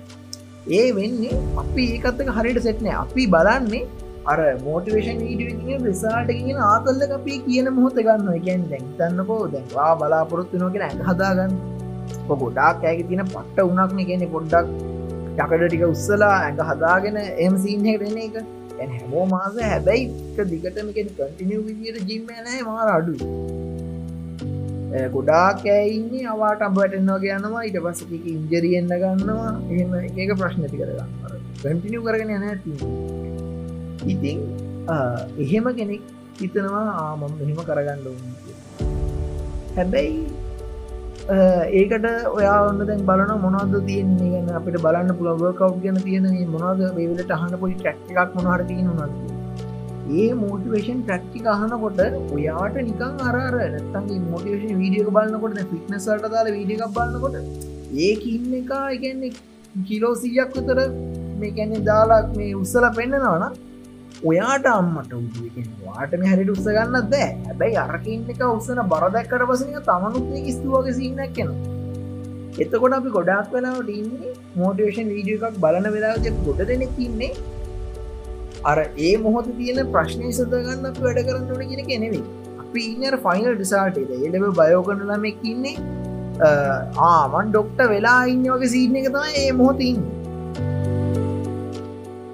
ඒ 0.72 0.88
වෙන්නේ 0.94 1.44
අපි 1.58 1.86
ඒකත්තක 1.92 2.34
හරිට 2.36 2.60
සෙට්නෑ 2.62 2.98
අපි 3.02 3.30
බලන්නේ 3.34 3.84
අර 4.26 4.38
මෝටිවේෂන් 4.64 5.20
ීඩිය 5.24 5.78
ප්‍රසාටගෙන 5.82 6.60
ආතල්ල 6.64 7.02
අපේ 7.18 7.38
කියන 7.44 7.68
මොහොත 7.76 7.98
ගන්න 8.00 8.30
එකැන් 8.34 8.66
දැන්තන්නකෝ 8.72 9.40
දැන්වා 9.52 9.92
බලාපොරොත්තු 10.00 10.62
නොගෙන 10.62 10.86
ඇ 10.86 10.94
හදාගන්න. 11.08 11.54
ගොඩාක් 12.34 12.84
ඇක 12.84 13.00
තින 13.10 13.22
පට්ට 13.26 13.66
උනක්න 13.68 14.02
කියන 14.08 14.24
පොඩ්ඩක් 14.34 14.95
යකඩ 15.36 15.62
ටික 15.66 15.84
උත්සලා 15.88 16.34
ඇඟ 16.42 16.62
හදාගෙන 16.70 17.16
එම 17.46 17.54
සීනහට 17.64 18.04
එන 18.08 18.18
එක. 18.26 18.36
ඇ 18.80 18.86
හැමෝ 18.94 19.24
මාස 19.34 19.54
හැබැයි 19.70 20.04
දිගටම 20.52 20.88
කටිනිය 20.96 21.60
විදියට 21.66 22.08
ජිම්මනෑ 22.10 22.60
මාර 22.68 22.88
අඩු 22.96 23.14
ගොඩාක් 25.14 25.64
ඇයින්නේ 25.76 26.24
අවාට 26.34 26.60
අඹටෙන්වාගේ 26.68 27.34
යනවා. 27.38 27.64
ඉට 27.68 27.78
පස්සක 27.84 28.10
ඉන්ජරියෙන්න්න 28.34 28.92
ගන්නවා. 29.02 29.52
එහෙම 29.72 29.90
ඒක 30.02 30.30
ප්‍රශ්නති 30.42 30.76
කරගන්න 30.80 31.26
කටිනිය 31.60 32.02
කරගෙන 32.06 32.30
යන 32.36 32.44
ඇති 32.50 32.72
ඉතින් 34.12 34.38
එහෙම 35.44 35.66
කෙනෙක් 35.78 36.02
හිතනවා 36.40 36.86
ආමම් 37.02 37.32
මෙහෙම 37.38 37.60
කරගන්න 37.68 38.04
හැබැයි 39.76 40.18
ඒකට 41.28 42.04
ඔයා 42.30 42.58
ඔන්න 42.66 42.78
දැන් 42.80 43.00
බලන 43.04 43.30
මොනවද 43.42 43.72
තියන්නේ 43.86 44.28
ගැන 44.32 44.50
අපිට 44.58 44.76
බලන්න 44.78 45.16
පුළවකව් 45.18 45.72
ගැන 45.82 45.96
තියෙන 46.00 46.28
මොනවද 46.48 46.82
වේලට 46.96 47.32
අහන 47.32 47.56
පොඩි 47.56 47.78
ටැක් 47.78 47.98
එකක් 48.12 48.36
මොනහට 48.38 48.68
තියෙන 48.68 48.92
නද 48.92 49.36
ඒ 50.16 50.28
මෝටිවේෂන් 50.36 51.00
ප්‍රක්්ටි 51.02 51.42
අහනකොට 51.48 52.00
ඔයාට 52.32 52.78
නිකං 52.80 53.24
අරර 53.24 53.56
නැත්තන්ගේ 53.56 54.20
මොටිවේෂන් 54.26 54.78
වීඩියක 54.78 55.10
බලන්නකොට 55.10 55.58
ෆිට්නසට 55.72 56.28
දාල 56.28 56.52
වීඩියක් 56.52 56.94
බලන්නකොට 56.94 57.36
ඒක 58.00 58.26
ඉන්න 58.28 58.54
එක 58.54 58.72
එකන්නේ 58.88 59.32
කිලෝ 59.84 60.14
සීයක් 60.16 60.54
විතර 60.56 60.82
මේ 61.40 61.52
කැනෙ 61.52 61.82
දාලාක් 61.84 62.30
මේ 62.36 62.52
උත්සල 62.54 62.86
පෙන්න්නනවන 62.92 63.58
ඔයාට 64.24 64.66
අම්මට 64.66 65.14
වාටම 65.86 66.22
හැරිට 66.24 66.50
උත්ස 66.50 66.68
ගන්න 66.68 67.10
දෑ 67.10 67.30
හැබැයි 67.46 67.80
අරකින්න 67.86 68.30
එක 68.34 68.44
උත්සන 68.46 68.84
බරදැක්කට 68.92 69.48
පසන 69.50 69.80
තමනුත් 69.88 70.30
ස්තුවගේ 70.52 70.96
සින්නක් 71.00 71.34
කෙන 71.34 71.50
එතකොට 72.58 72.96
අපි 72.98 73.10
ගොඩක් 73.16 73.52
වෙලාවට 73.52 73.92
ඉන්නේ 73.94 74.32
මෝටිවේෂන් 74.56 75.12
වීඩිය 75.12 75.36
එකක් 75.40 75.60
බලන 75.64 75.88
වෙලාජ 75.94 76.32
ගොඩ 76.46 76.62
දෙනෙක් 76.70 76.98
ඉන්නේ. 76.98 77.30
අර 78.64 78.78
ඒ 78.80 79.12
මොහොත 79.18 79.50
තියෙන 79.58 79.92
ප්‍රශ්නය 79.92 80.30
සදගන්න 80.30 80.90
අප 80.90 81.00
වැඩ 81.04 81.20
කරන්න 81.20 81.52
ඕන 81.52 81.68
කියෙන 81.70 81.86
කෙනෙවේ 81.86 82.24
අපි 82.62 82.84
ඉන්නර 82.92 83.18
ෆයිනල් 83.26 83.52
ඩිසාට 83.52 84.00
එඩව 84.02 84.46
බයෝ 84.60 84.82
කරන 84.88 85.02
ළමෙක් 85.10 85.44
ඉන්නේ. 85.52 85.76
ආමන් 87.10 87.52
ඩොක්ට 87.52 87.82
වෙලා 87.92 88.20
ඉන්න 88.26 88.46
වගේ 88.46 88.72
සීන 88.76 88.96
එක 89.02 89.10
තමයි 89.10 89.42
ඒ 89.42 89.52
මොහොතින් 89.52 90.00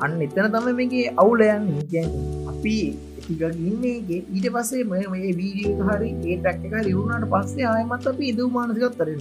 අන්න 0.05 0.19
එතන 0.27 0.47
තම 0.55 0.69
මේගේ 0.81 1.07
අවුලයන් 1.23 1.67
ගැන 1.93 2.13
අපි 2.53 2.77
ටික 3.17 3.43
ඉන්නේගේ 3.67 4.21
ඊට 4.35 4.47
පස්සේ 4.55 4.85
මේ 4.91 5.05
මේ 5.13 5.33
වීඩියෝ 5.41 5.89
හරි 5.89 6.11
ඒ 6.27 6.37
ටැක්ක 6.39 6.77
රිවුණට 6.89 7.27
පස්සේ 7.35 7.67
ආයමත් 7.73 8.07
අපි 8.13 8.31
ඉදව 8.33 8.49
මානසිකත් 8.57 8.97
තරෙන 9.01 9.21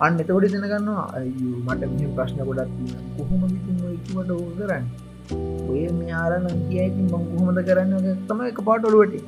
අන්න 0.00 0.20
එතකොට 0.22 0.46
දෙනගන්නවා 0.54 1.04
අයු 1.16 1.48
මට 1.64 1.90
මෙ 1.92 2.08
ප්‍රශ්න 2.16 2.40
ගොඩක් 2.48 2.76
කොහොම 3.16 3.42
ඉක්වට 3.48 4.30
ඕ 4.34 4.44
කරන්න? 4.58 4.86
ඔය 5.70 5.82
මෙයාරන 5.96 6.46
කියයිතින් 6.62 7.06
මං 7.10 7.24
කොහොමද 7.32 7.60
කරන්න? 7.68 8.08
තම 8.28 8.40
එක 8.46 8.60
පාට 8.68 8.88
ඔළුවට 8.90 9.26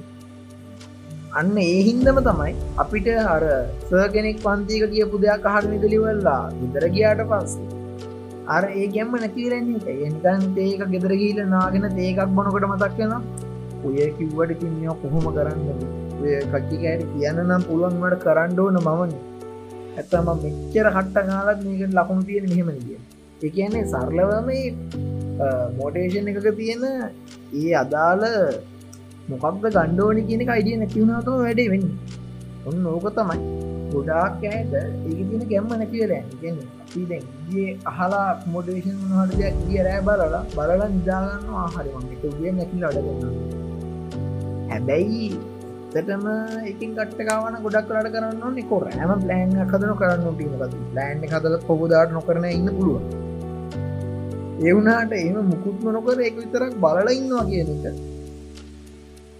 අන්න 1.41 1.53
ඒ 1.65 1.75
හින්දම 1.89 2.23
තමයි 2.29 2.55
අපිට 2.85 3.11
අර 3.35 3.43
සර්ගෙනෙක් 3.85 4.41
පන්තික 4.47 4.87
කියපු 4.95 5.23
දෙයක් 5.27 5.51
අහරමි 5.51 5.83
දලිවල්ලා 5.85 6.41
විදර 6.57 6.87
ගියාට 6.97 7.23
පස්සේ 7.33 7.70
අර 8.51 8.63
ඒ 8.73 8.87
ගැම්ම 8.95 9.15
නැතිරන්නේ 9.15 9.97
එනිකන් 9.99 10.59
ඒක. 10.59 10.83
ගෙදර 10.93 11.13
ගීල 11.23 11.41
නාගෙන 11.55 11.87
ඒකක් 11.99 12.21
බොනකොට 12.37 12.69
මතක් 12.71 12.99
වෙන 13.01 13.13
ඔය 13.85 14.09
කිව්වට 14.19 14.53
කිමියෝ 14.61 14.97
කොහොම 15.03 15.27
කරන්න 15.37 15.69
කච්චිකෑට 16.49 17.05
කියන්න 17.13 17.41
නම් 17.45 17.63
පුළුවන්වට 17.69 18.25
කරන්න 18.25 18.59
ඕන 18.65 18.81
මමන 18.81 19.13
ඇත්තම 19.97 20.29
මෙච්චර 20.35 20.89
කට්ට 20.97 21.31
කාලත් 21.31 21.63
මේකට 21.65 21.97
ලකුණු 21.99 22.27
තියෙන 22.29 22.51
මෙහෙම 22.51 22.69
කිය 22.81 22.99
ඒ 23.43 23.51
කියන්නේ 23.51 23.87
සරලවම 23.93 24.51
මෝටේෂන් 25.79 26.31
එකක 26.31 26.51
තියෙන 26.59 26.85
ඒ 27.55 27.73
අදාළ 27.83 28.27
මොකක්ද 29.31 29.65
ගණ්ඩෝනි 29.69 30.23
කියනක 30.29 30.51
අයිඩිය 30.51 30.77
නැතිවුණතම 30.79 31.43
වැඩේ 31.43 31.71
වෙන්න. 31.73 31.91
ඔන්න 32.67 32.87
ඕක 32.87 33.07
තමයි. 33.17 33.60
ගොඩාක් 33.93 34.45
ඇයට 34.45 34.75
ඒක 34.77 35.21
තින 35.31 35.45
ගැම්ම 35.51 35.71
නැතිවල 35.73 36.13
ගැන 36.41 36.59
ගේ 37.49 37.71
අහලා 37.87 38.27
මොඩේෂන් 38.49 38.99
හට 39.13 39.39
දෙයක් 39.39 39.63
ගිය 39.63 39.81
රෑ 39.83 40.03
බලලා 40.03 40.43
බලලා 40.51 40.91
නිදාගන්න 40.91 41.57
ආහරිම 41.61 42.05
එක 42.09 42.27
ගිය 42.35 42.53
නැකිල 42.53 42.85
අඩගන්න 42.85 43.33
හැබැයි 44.69 45.31
තටම 45.89 46.29
එකින් 46.67 46.93
කට්ටකාවන 46.99 47.59
ගොඩක් 47.65 47.89
කරට 47.89 48.13
කරන්න 48.15 48.55
නිකො 48.57 48.85
රෑම 48.85 49.17
ප්ලෑන් 49.25 49.59
හදන 49.65 49.99
කරන්න 49.99 50.31
ටීමකද 50.31 50.79
ප්ලෑන්් 50.93 51.27
හදල 51.29 51.59
පොබදාට 51.67 52.17
නොකරන 52.17 52.49
ඉන්න 52.51 52.73
පුළුව 52.77 53.29
එවුනාට 54.63 55.13
එම 55.15 55.37
මුකුත්ම 55.43 55.87
නොකර 55.89 56.19
එක 56.21 56.35
විතරක් 56.37 56.73
බලල 56.77 57.09
ඉන්නවා 57.11 57.45
කියන 57.45 57.69
එක. 57.77 57.97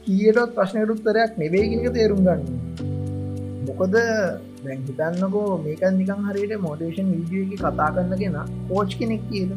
කියටත් 0.05 0.55
ප්‍රශ්නයටුත්තරයක් 0.57 1.33
නෙබේගෙනක 1.37 1.89
තේරුම් 1.93 2.23
ගන්න. 2.25 2.70
මොකද 3.71 3.97
දැන් 3.97 4.81
හිතන්නකෝ 4.87 5.51
මේකන් 5.67 5.99
නිකං 6.01 6.25
හරියට 6.29 6.55
මෝඩේෂන් 6.65 7.13
විඩිය 7.17 7.43
එක 7.45 7.61
කතා 7.61 7.91
කරන්න 7.95 8.19
කියෙන 8.21 8.39
කෝච් 8.71 8.97
කෙනෙක් 9.01 9.23
කියද 9.31 9.53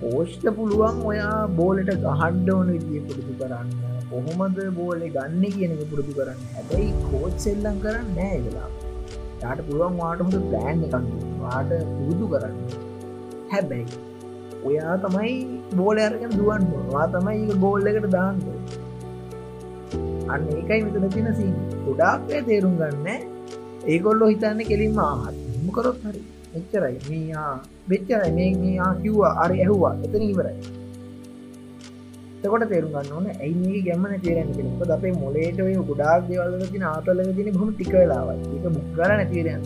කෝෂ්ට 0.00 0.46
පුළුවන් 0.56 0.96
ඔයා 1.10 1.34
බෝලට 1.58 1.90
ගහන්ඩ 2.04 2.48
ඕන 2.54 2.70
විදිිය 2.74 3.02
පුරුදු 3.08 3.34
කරන්න. 3.40 3.68
කොහොමද 4.10 4.58
බෝලෙ 4.78 5.06
ගන්න 5.16 5.44
කියනක 5.56 5.84
පුරුදු 5.92 6.16
කරන්න. 6.18 6.40
හැබැයි 6.56 6.90
කෝච් 7.10 7.36
සෙල්ලම් 7.44 7.78
කරන්න 7.84 8.10
නෑ 8.18 8.40
වෙලා 8.46 8.70
යාට 9.42 9.62
පුළුවන් 9.68 9.96
වාට 10.02 10.24
හොඳ 10.26 10.36
ප්ලෑන් 10.50 10.84
එකක් 10.88 11.06
වාට 11.44 11.72
පුරුදු 11.96 12.28
කරන්න. 12.34 12.56
හැබැයි 13.52 14.02
ඔයා 14.68 14.96
තමයි 15.04 15.34
බෝල 15.80 16.02
අරගෙන 16.06 16.36
දුවන් 16.40 16.70
වා 16.92 17.06
තමයි 17.16 17.60
ගෝල්ල 17.64 17.92
එකට 17.92 18.10
දාන්න 18.16 18.44
අන්න 20.32 20.46
ඒකයි 20.50 20.80
මෙතන 20.86 21.08
තින 21.16 21.28
සී 21.40 21.52
ගොඩාක්ය 21.86 22.44
තේරුම් 22.48 22.74
ගන්න. 22.80 23.08
ඒගොල්ලො 23.92 24.30
හිතන්න 24.32 24.62
කෙලින්ම 24.70 25.02
ආහත් 25.06 25.36
මොකරොත් 25.66 26.00
හරි. 26.06 26.22
එච්චරයි 26.58 26.96
මේයා 27.10 27.52
වෙච්චරයි 27.90 28.32
මේ 28.38 28.50
මේයා 28.62 28.90
කිව්වා 29.02 29.34
අරි 29.44 29.60
ඇහුවා. 29.64 29.94
එතන 30.06 30.26
ඉවරයි. 30.30 30.56
එතකොට 32.36 32.66
තේරුම් 32.70 32.92
ගන්න 32.94 33.14
ඕන 33.16 33.26
ඇයි 33.34 33.54
මේ 33.60 33.80
ගැමන 33.86 34.14
තේරෙන 34.24 34.52
කෙනෙක් 34.56 34.92
අපේ 34.96 35.14
මොලේට 35.22 35.64
ඔය 35.66 35.74
ගොඩාක් 35.90 36.28
දේවල්වල 36.28 36.68
තින 36.72 36.84
ආතලක 36.90 37.32
තින 37.38 37.50
බොහොම 37.56 37.72
ටික 37.72 37.92
වෙලාවයි 37.94 38.52
ඒක 38.54 38.66
මුක් 38.74 38.86
කරලා 38.92 39.16
නැතිරයන් 39.20 39.62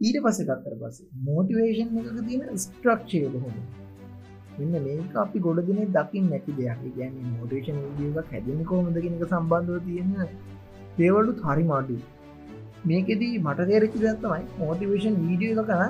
ඊට 0.00 0.18
පස්සේ 0.22 0.46
ගත්තර 0.46 0.74
පස්සේ 0.78 1.08
මෝටිවේෂන් 1.24 1.98
එකක 2.00 2.20
තියෙන 2.28 2.58
ස්ට්‍රක්ෂය 2.58 3.18
බොහොම. 3.34 3.56
මෙන්න 4.56 4.74
මේක 4.86 5.14
අපි 5.22 5.38
ගොඩ 5.46 5.60
දින 5.68 5.78
දකිින් 5.96 6.24
නැති 6.30 6.52
දෙයක්. 6.58 6.80
ගැන 6.96 7.14
මෝටේෂන් 7.30 7.78
ියක 8.00 8.32
හැදෙන 8.32 8.64
කොමද 8.70 8.98
කෙනක 9.04 9.24
සම්බන්ධව 9.28 9.78
තියෙන 9.86 10.10
දේවලුත් 10.98 11.40
හරි 11.46 11.64
මාඩු 11.70 11.96
මේකෙදී 12.90 13.40
මට 13.44 13.68
තේරචි 13.70 14.02
දත්තමයි 14.04 14.44
මෝටිවේෂන් 14.60 15.16
වීඩිය 15.22 15.52
එක 15.54 15.70
කන 15.70 15.82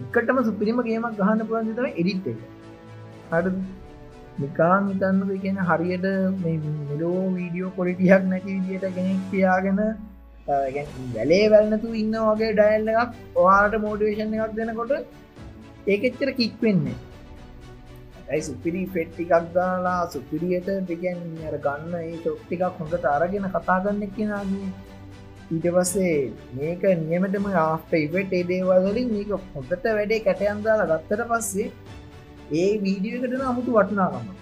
එකටම 0.00 0.42
සුපිරිම 0.48 0.82
ගේමක් 0.88 1.20
ගහන්න 1.20 1.46
පුළන් 1.50 1.72
තම 1.76 1.88
එඩිට් 1.92 2.26
එක. 2.32 2.40
හට 3.32 3.56
නිකාන් 4.38 4.88
හිතන්න 4.90 5.36
කියන 5.42 5.60
හරියට 5.68 6.08
මෙලෝ 6.42 7.20
වීඩියෝ 7.36 7.74
පොලිටියක් 7.78 8.24
නැති 8.30 8.56
විදියට 8.56 8.88
කෙනෙක් 8.96 9.22
තියාගෙන 9.30 9.80
වැලේ 10.48 11.44
වැල්නතු 11.52 11.94
ඉන්න 12.02 12.14
වගේ 12.26 12.52
ඩයිල්ල 12.54 12.92
එකක් 12.94 13.40
ඔයාට 13.42 13.80
මෝටිවේෂන් 13.84 14.36
එකක් 14.38 14.54
දෙනකොට 14.58 14.92
ඒකෙච්චර 15.92 16.30
කික් 16.38 16.54
වෙන්නේ 16.62 17.00
ඇයි 18.32 18.44
සුපිරි 18.44 18.82
පෙට්ටිකක් 18.88 19.32
දාලා 19.54 19.98
සුපිරියට 20.12 20.68
දෙගැන් 20.88 21.18
ගන්න 21.58 21.94
ඒ 21.98 22.20
චොක්්ටිකක් 22.24 22.62
හොඳට 22.78 23.06
අරගෙන 23.10 23.48
කතාගන්න 23.50 24.04
කෙනගේ 24.10 24.68
ඊට 25.50 25.66
පස්සේ 25.68 26.14
මේක 26.52 26.86
නියමටම 27.02 27.48
ආට 27.56 27.92
ඉවට 27.98 28.32
ඒදේවලින් 28.38 29.10
මේක 29.10 29.34
හොඳට 29.50 29.90
වැඩේ 29.90 30.20
කැටයන්දාලා 30.20 30.88
ගත්තට 30.92 31.26
පස්සේ 31.32 31.68
ඒ 32.54 32.70
වීඩියකටන 32.80 33.44
අමුතු 33.50 33.76
වටනාගම 33.76 34.32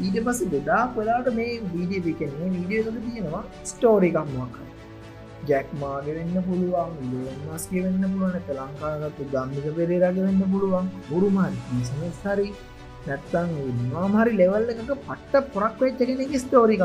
ඊට 0.00 0.18
පස්සේ 0.24 0.50
දෙදා 0.50 0.82
පලාට 0.92 1.32
මේ 1.38 1.54
වීඩිය 1.70 2.04
පිකන්නේ 2.08 2.50
වීඩියකට 2.50 3.00
තියෙනවා 3.04 3.44
ස්ටෝරිකම්මක් 3.64 4.60
ජැක්මාග 5.44 6.08
වෙන්න 6.08 6.36
පුළුවන් 6.42 6.98
මස්ක 7.46 7.72
වෙන්න 7.78 8.04
පුළුවන 8.10 8.36
ලංකාගත්තු 8.58 9.30
ගම්මික 9.32 9.66
පෙරේරග 9.76 10.18
වෙන්න 10.18 10.44
පුළුවන්. 10.50 10.92
ගුරුමාන් 11.08 11.56
සමස්හරි 11.84 12.48
නැත්තං 13.06 13.50
මාමහරි 13.92 14.32
ලෙවල් 14.40 14.70
එකක 14.72 14.92
පට්ට 15.00 15.52
පොරක් 15.54 15.76
වෙච්චගෙන 15.80 16.38
ස්තෝරිකක් 16.38 16.84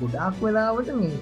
ගොඩාක් 0.00 0.36
වෙලාවට 0.42 0.90
මේ 1.00 1.16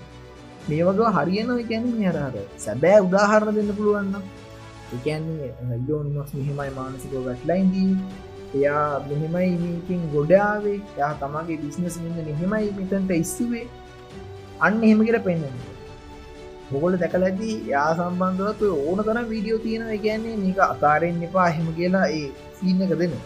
මේ 0.69 0.83
වගේ 0.89 1.13
හරියන 1.17 1.53
එකැන 1.57 1.87
අරහර 2.13 2.37
සැබෑ 2.65 3.05
උදාහරණ 3.09 3.59
දෙන්න 3.59 3.77
පුළුවන්න 3.79 4.17
එකන්නේ 4.97 5.79
යෝනිමස් 5.89 6.33
මෙහෙමයි 6.39 6.73
මානසික 6.79 7.15
වැටලයින්දී 7.27 7.93
එයා 8.55 9.01
මෙහෙමයි 9.09 9.55
මේකින් 9.63 10.03
ගොඩාවේ 10.13 10.79
යා 10.99 11.13
තමගේ 11.23 11.59
බිස්නස් 11.63 11.97
ඉන්න 12.01 12.19
මෙහෙමයි 12.29 12.69
මෙතන්ට 12.79 13.11
ඉස්සුවේ. 13.17 13.65
අන්න 14.61 14.85
එහෙම 14.87 15.01
කියර 15.07 15.19
පෙන්න්න 15.27 15.57
හොගොල 16.71 16.99
දැකල 17.03 17.27
ඇති 17.29 17.51
යා 17.73 17.89
සම්බන්ධවත් 17.97 18.63
ඕන 18.69 19.03
තන 19.07 19.23
වීඩියෝ 19.33 19.63
තියෙන 19.65 19.89
එකන්නේ 19.97 20.37
මේක 20.43 20.61
අතාරෙන් 20.67 21.25
එපා 21.29 21.49
හෙම 21.57 21.69
කියලා 21.79 22.07
ඒ 22.19 22.27
සීන්න 22.59 22.85
එක 22.87 22.95
දෙන 23.03 23.17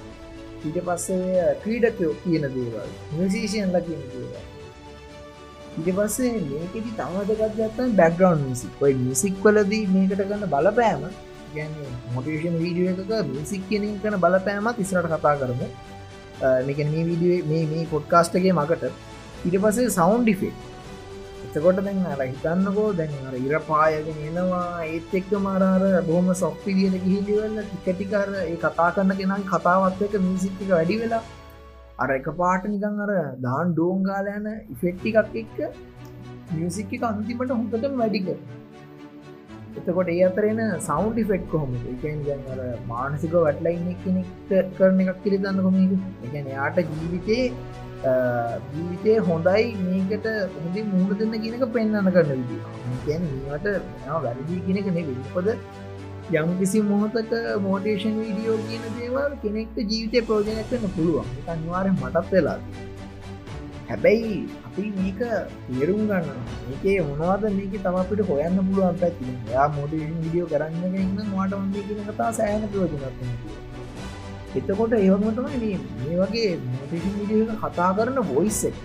ඊට 0.69 0.79
පස්සේ 0.87 1.45
ක්‍රීඩකයෝ 1.65 2.15
කියන 2.23 2.45
දේවල් 2.57 2.89
මිසිෂයන්ල 3.19 3.77
කියන 3.87 4.03
දේවල්. 4.13 4.41
ඊට 5.79 5.91
පස්සේ 5.99 6.33
මේකෙති 6.51 6.91
තමදකත්ගත්තන් 6.99 7.93
බැක්ග්‍රවන්් 8.01 8.43
මිසික් 8.49 8.83
ඔයි 8.87 8.95
මිසික් 9.05 9.45
වලදී 9.45 9.85
මේකට 9.95 10.25
ගන්න 10.31 10.51
බලපෑම 10.55 11.07
ගැන 11.55 11.73
මොටේෂන් 12.17 12.59
වීඩිය 12.65 12.91
එකක 12.93 13.15
මිසික් 13.37 13.63
කියන 13.71 13.87
කන 14.03 14.19
බලපෑමත් 14.25 14.83
ඉස්රට 14.85 15.09
කතා 15.15 15.37
කරමු. 15.43 15.69
මේක 16.67 16.79
මේ 16.93 17.05
වීඩිය 17.09 17.39
මේ 17.53 17.65
මේ 17.73 17.87
පොඩ්කාස්ටගේ 17.95 18.53
මකට 18.59 18.93
ඉට 19.49 19.57
පසේ 19.65 19.89
සෞන්් 19.97 20.23
ඩිෆෙක් 20.27 20.55
එතකොට 21.41 21.81
දැන් 21.81 22.01
අර 22.07 22.21
හිතන්නකෝ 22.23 22.87
දැන් 22.95 23.15
අර 23.25 23.35
ඉර 23.39 23.61
පායගෙන 23.65 24.21
එනවා 24.25 24.63
ඒත් 24.87 25.15
එක්ක 25.15 25.33
මරාර 25.41 25.83
බොහොම 26.05 26.31
සොක්පිදියන 26.37 26.97
ගිහිලිවන්න 26.99 27.61
ටිකටිකර 27.65 28.29
ඒ 28.39 28.57
කතා 28.59 28.89
කරන්න 28.91 29.21
කෙනයි 29.21 29.49
කතාවත් 29.49 30.03
එක 30.07 30.17
මිසික්ටික 30.25 30.71
වැඩි 30.71 31.01
වෙලා 31.03 31.23
අර 31.99 32.09
එක 32.13 32.31
පාට 32.37 32.69
නිකං 32.69 33.03
අර 33.07 33.13
දාන් 33.41 33.75
ඩෝංගාලයන 33.75 34.49
ඉෆෙක්ටි 34.69 35.17
එකක් 35.17 35.37
එක්ක 35.43 35.59
මියසික් 36.53 36.97
එක 36.97 37.07
අන්තිමට 37.07 37.53
හොඳටම 37.53 37.99
වැඩික 37.99 38.33
එතකොට 39.77 40.09
ඒ 40.09 40.23
අතරෙන 40.23 40.65
සෞන්් 40.83 41.21
ෆෙක්් 41.27 41.45
කොහොම 41.51 41.77
එකන් 41.91 42.25
ගැන් 42.25 42.49
අර 42.53 42.65
මානසික 42.89 43.37
වැටලයින්න 43.39 43.93
කෙනෙක් 44.01 44.57
කරන 44.75 45.05
එකක් 45.05 45.23
කිරි 45.23 45.39
දන්න 45.41 45.63
කොම 45.63 45.79
එකන 46.27 46.51
යාට 46.51 46.83
ජීවිතේ 46.89 47.45
ජීවිතය 48.03 49.15
හොඳයි 49.21 49.65
මේකට 49.79 50.27
හොඳි 50.57 50.83
මුහුණ 50.91 51.19
දෙන්න 51.21 51.35
කියනක 51.43 51.65
පෙන්න්න 51.75 52.11
කරන 52.15 52.43
විදි 52.43 52.59
ගැන 53.07 53.27
මේට 53.45 53.67
වැරදි 54.19 54.61
කෙනෙක 54.67 54.89
නෙවිපද 54.97 55.49
යම් 56.33 56.51
කිසි 56.59 56.83
මොහොතක 56.83 57.35
මෝටේෂන් 57.63 58.17
වීඩියෝ 58.19 58.59
කියන 58.69 58.87
දේවල් 58.99 59.33
කෙනෙක්ට 59.43 59.83
ජීවිතය 59.83 60.23
ප්‍රෝජනයක් 60.29 60.71
කරන්න 60.71 60.95
පුළුවන්. 60.97 61.29
අනිවාරෙන් 61.49 61.97
මටත් 61.97 62.33
වෙලා 62.33 62.59
හැබැයි 63.89 64.37
අපි 64.67 64.85
මේක 64.99 65.21
තේරුම් 65.69 66.03
ගන්න 66.09 66.29
මේකේ 66.67 66.99
මොනවාද 67.09 67.49
මේක 67.57 67.75
තමපිට 67.81 68.23
හොයන්න 68.29 68.61
පුළුවන් 68.61 69.01
පැති 69.03 69.35
යා 69.51 69.67
මෝටේෂන් 69.77 70.21
විඩියෝ 70.25 70.53
කරන්න 70.53 71.01
ඉන්න 71.03 71.19
වාට 71.33 71.59
වන්දේ 71.59 71.89
කියන 71.89 72.07
කතා 72.09 72.31
සෑන 72.39 72.71
ප්‍රෝජනක් 72.71 73.05
එතකොට 74.59 74.93
ඒවමතම 74.99 75.47
මේ 75.63 76.17
වගේ 76.21 76.51
මොටිෂන් 76.73 77.15
විඩිය 77.21 77.43
කතා 77.63 77.91
කරන 77.99 78.19
වොයිස්සෙක් 78.33 78.77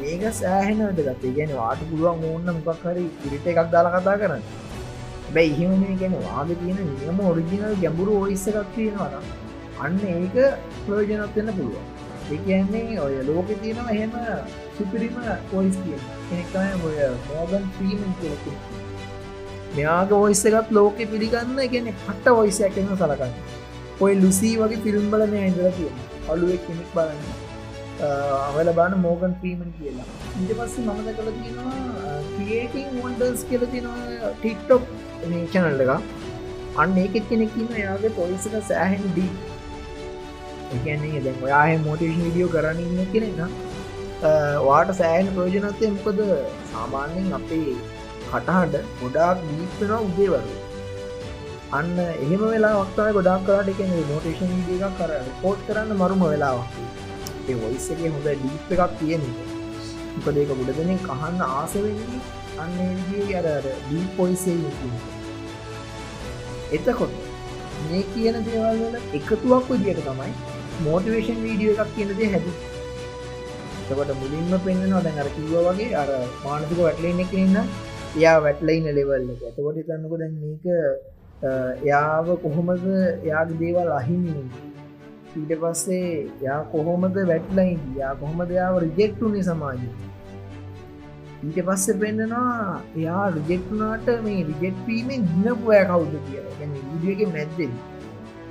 මේක 0.00 0.22
සෑහෙන 0.40 0.80
වැදගත්. 0.84 1.24
ගැන 1.36 1.50
වාට 1.60 1.80
පුළුවන් 1.90 2.24
ඕන්න 2.30 2.48
මොකක් 2.66 2.84
හරි 2.90 3.04
පිරිට 3.22 3.46
එකක් 3.52 3.70
දාලා 3.74 3.94
කතා 3.96 4.16
කරන්න. 4.22 4.42
බැයි 5.34 5.52
ඉහිම 5.54 5.72
මේ 5.82 5.96
ගැන 6.02 6.14
වාද 6.26 6.50
තියෙන 6.60 6.78
නියම 7.00 7.20
ඔරිජිනල් 7.30 7.74
ගැඹුරු 7.82 8.20
ඔයිස්ස 8.24 8.46
එකක් 8.50 8.74
තියෙනවා 8.76 9.22
අන්න 9.84 9.98
ඒක 10.12 10.36
ප්‍රයෝජනත් 10.86 11.36
වෙන්න 11.38 11.54
පුළුවන්. 11.58 11.86
එකන්නේ 12.34 13.00
ඔය 13.06 13.16
ලෝක 13.30 13.48
තියෙනවා 13.62 13.94
එහෙම 13.96 14.12
සුපිරිම 14.76 15.16
පොයිස් 15.50 15.76
කිය 15.84 15.98
කෙනෙක්ම 16.28 16.86
ඔය 16.88 16.96
මෝගන් 17.26 17.66
්‍රීමන් 17.78 18.14
කියලකි 18.20 18.52
මෙයාග 19.76 20.14
ඔයිස්ස 20.22 20.44
එකත් 20.50 20.70
ලෝක 20.78 20.96
පිළිගන්න 21.12 21.58
ගැන 21.74 21.92
පට්ට 22.06 22.40
ඔයිස 22.40 22.60
ඇකෙන 22.68 22.96
සලකන්න. 23.02 23.34
ඔය 24.00 24.12
ලුසී 24.16 24.54
වගේ 24.56 24.82
ෆිල්ම් 24.84 25.08
බල 25.10 25.26
නෑ 25.32 25.48
ඉදල 25.50 25.72
කිය 25.78 25.90
අලුවෙක් 26.28 26.62
කෙනෙක් 26.66 26.94
බලන්න. 26.94 27.20
අවල 28.48 28.70
බාන 28.78 29.00
මෝගන් 29.02 29.34
ෆ්‍රීමන් 29.40 29.74
කියලා. 29.78 30.06
ඉට 30.34 30.52
පස්ස 30.52 30.78
මමද 30.80 31.12
කළ 31.16 31.30
තියෙනවා 31.34 32.14
ක්‍රියේටිං 32.28 32.86
වොන්ඩර්ස් 32.98 33.42
කියල 33.50 33.66
තියෙනවා 33.72 34.30
ටික්ටොක් 34.34 34.88
චනල්ල 35.52 35.82
එක 35.84 35.92
අන්න 36.76 36.96
ඒකෙත් 37.02 37.28
කෙනෙක්කින්න 37.28 37.76
යාගේ 37.80 38.10
පොලිසික 38.16 38.56
සෑහෙන් 38.70 39.04
ඩී 39.08 39.30
එකන්නේ 40.76 41.22
දැ 41.26 41.34
ඔයාහ 41.46 41.78
මෝටේෂන් 41.84 42.26
විඩියෝ 42.26 42.50
කරන්න 42.54 42.82
ඉන්න 42.86 43.12
කෙනෙන්න 43.12 43.54
වාට 44.66 44.92
සෑහන් 45.00 45.30
ප්‍රෝජනත්තය 45.36 45.92
මොකද 45.96 46.22
සාමාන්‍යෙන් 46.72 47.32
අපේ 47.38 47.78
කටහට 48.26 48.92
ගොඩාක් 49.00 49.44
දීපෙනවා 49.48 50.02
උදේවරු 50.08 50.63
අන්න 51.72 51.98
එහෙම 51.98 52.42
වෙලා 52.44 52.74
වක්තාව 52.78 53.16
ගොඩක් 53.16 53.46
කරට 53.46 53.68
එක 53.74 53.80
මෝටේෂන් 54.04 54.52
ඩ 54.58 54.80
එකක් 54.80 54.96
කර 54.98 55.12
පෝට් 55.40 55.60
කරන්න 55.66 55.96
මරුම 55.96 56.24
වෙලාවක් 56.24 56.76
ඒ 57.48 57.56
වොයිස්සගේ 57.56 58.10
හොඳ 58.10 58.28
ඩීප් 58.32 58.72
එකක් 58.76 58.96
තියෙන 58.98 59.24
මොකදේක 60.16 60.52
ගුඩදනෙන් 60.52 61.00
කහන්න 61.02 61.40
ආසවෙන්නේ 61.46 62.20
අන්න 62.58 62.76
විදිේ 62.80 63.38
අර 63.40 63.48
ඩී 63.62 64.04
පොයිසේ 64.16 64.58
එතකොට 66.72 67.16
මේ 67.84 68.04
කියන 68.12 68.38
දේවල් 68.44 68.78
වල 68.82 69.00
එකතුවක් 69.14 69.66
විදියට 69.70 70.04
තමයි 70.04 70.30
මෝටිවේෂන් 70.82 71.42
වීඩියෝ 71.42 71.74
එකක් 71.76 71.96
කියනදේ 71.96 72.30
හැදි 72.30 72.54
එතකට 73.86 74.14
මුලින්ම 74.20 74.54
පෙන්න්න 74.60 74.94
දැන් 75.00 75.18
අර 75.18 75.32
කිව්ව 75.32 75.56
වගේ 75.66 75.90
අර 75.96 76.14
මානසික 76.44 76.78
වැටලෙන්න 76.80 77.24
එක 77.24 77.34
ඉන්න 77.38 77.58
යා 78.18 78.36
වැටලයින 78.42 78.88
ලෙවල්ල 78.92 79.28
ඇතකොට 79.32 79.82
තන්නක 79.82 80.14
දැන් 80.16 80.38
මේක 80.42 81.12
යාව 81.84 82.26
කොහොමද 82.42 82.84
යාග 83.24 83.48
දේවල් 83.58 83.90
අහිමි 83.92 84.34
ඊට 85.36 85.52
පස්සේ 85.60 86.30
යා 86.42 86.62
කොහොමද 86.72 87.16
වැටලයි 87.30 87.78
යා 87.96 88.14
කොහොමද 88.14 88.50
යාව 88.50 88.78
රිජෙක්ටුනේ 88.78 89.42
සමාජ? 89.42 89.80
ඊට 91.44 91.58
පස්සේ 91.66 91.98
පෙන්න්නනවා 92.02 92.80
එයා 92.96 93.26
රිජෙක්ටුනාට 93.30 94.06
මේ 94.24 94.44
රිජෙක්්වීමෙන් 94.44 95.26
දිනපුය 95.32 95.80
කවුද 95.90 96.14
කිය 96.26 96.44
ගැන 96.58 96.72
විඩියගේ 96.92 97.26
මැද්දෙන් 97.26 97.72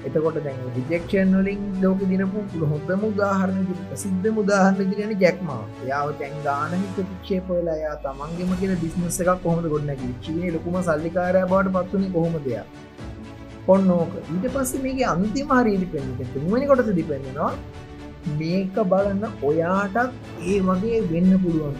එතකොට 0.07 0.37
දැන් 0.45 0.61
රිජෙක්ෂන් 0.77 1.33
වලින් 1.39 1.61
ලෝක 1.83 2.01
දිනපු 2.11 2.43
හොඳම 2.71 3.03
උදාහරණ 3.09 3.67
සිද්ධ 4.03 4.27
මුදාහරණ 4.37 4.93
කියන 4.93 5.13
ජැක්මා 5.23 5.59
යාව 5.91 6.09
තැන් 6.21 6.39
ගානහිත 6.47 6.97
පික්ෂේපවලා 7.11 7.77
යා 7.83 7.95
තමන්ගේම 8.05 8.55
කියෙන 8.61 8.81
බිස්නස 8.83 9.19
එකක් 9.25 9.43
කොහොඳ 9.45 9.69
ගොඩනැකි 9.73 10.09
චීනය 10.25 10.55
ලොකුම 10.55 10.79
සල්ලිකාරය 10.89 11.43
බවට 11.51 11.75
පත්වන 11.75 12.09
කොහොම 12.17 12.35
දෙයක් 12.47 12.67
ඔන්න 13.67 13.91
ඕක. 13.97 14.13
ඊට 14.25 14.47
පස්ස 14.55 14.73
මේක 14.85 15.01
අන්තිම 15.13 15.53
හරිදි 15.57 15.87
පෙන්ට 15.93 16.23
තුන්වනි 16.33 16.65
කොටස 16.71 16.93
දිපෙන්න්නවා 16.99 17.51
මේක 18.39 18.75
බලන්න 18.91 19.23
ඔයාටත් 19.49 20.01
ඒ 20.47 20.59
වගේ 20.67 20.99
වෙන්න 21.11 21.31
පුළුවන්. 21.43 21.77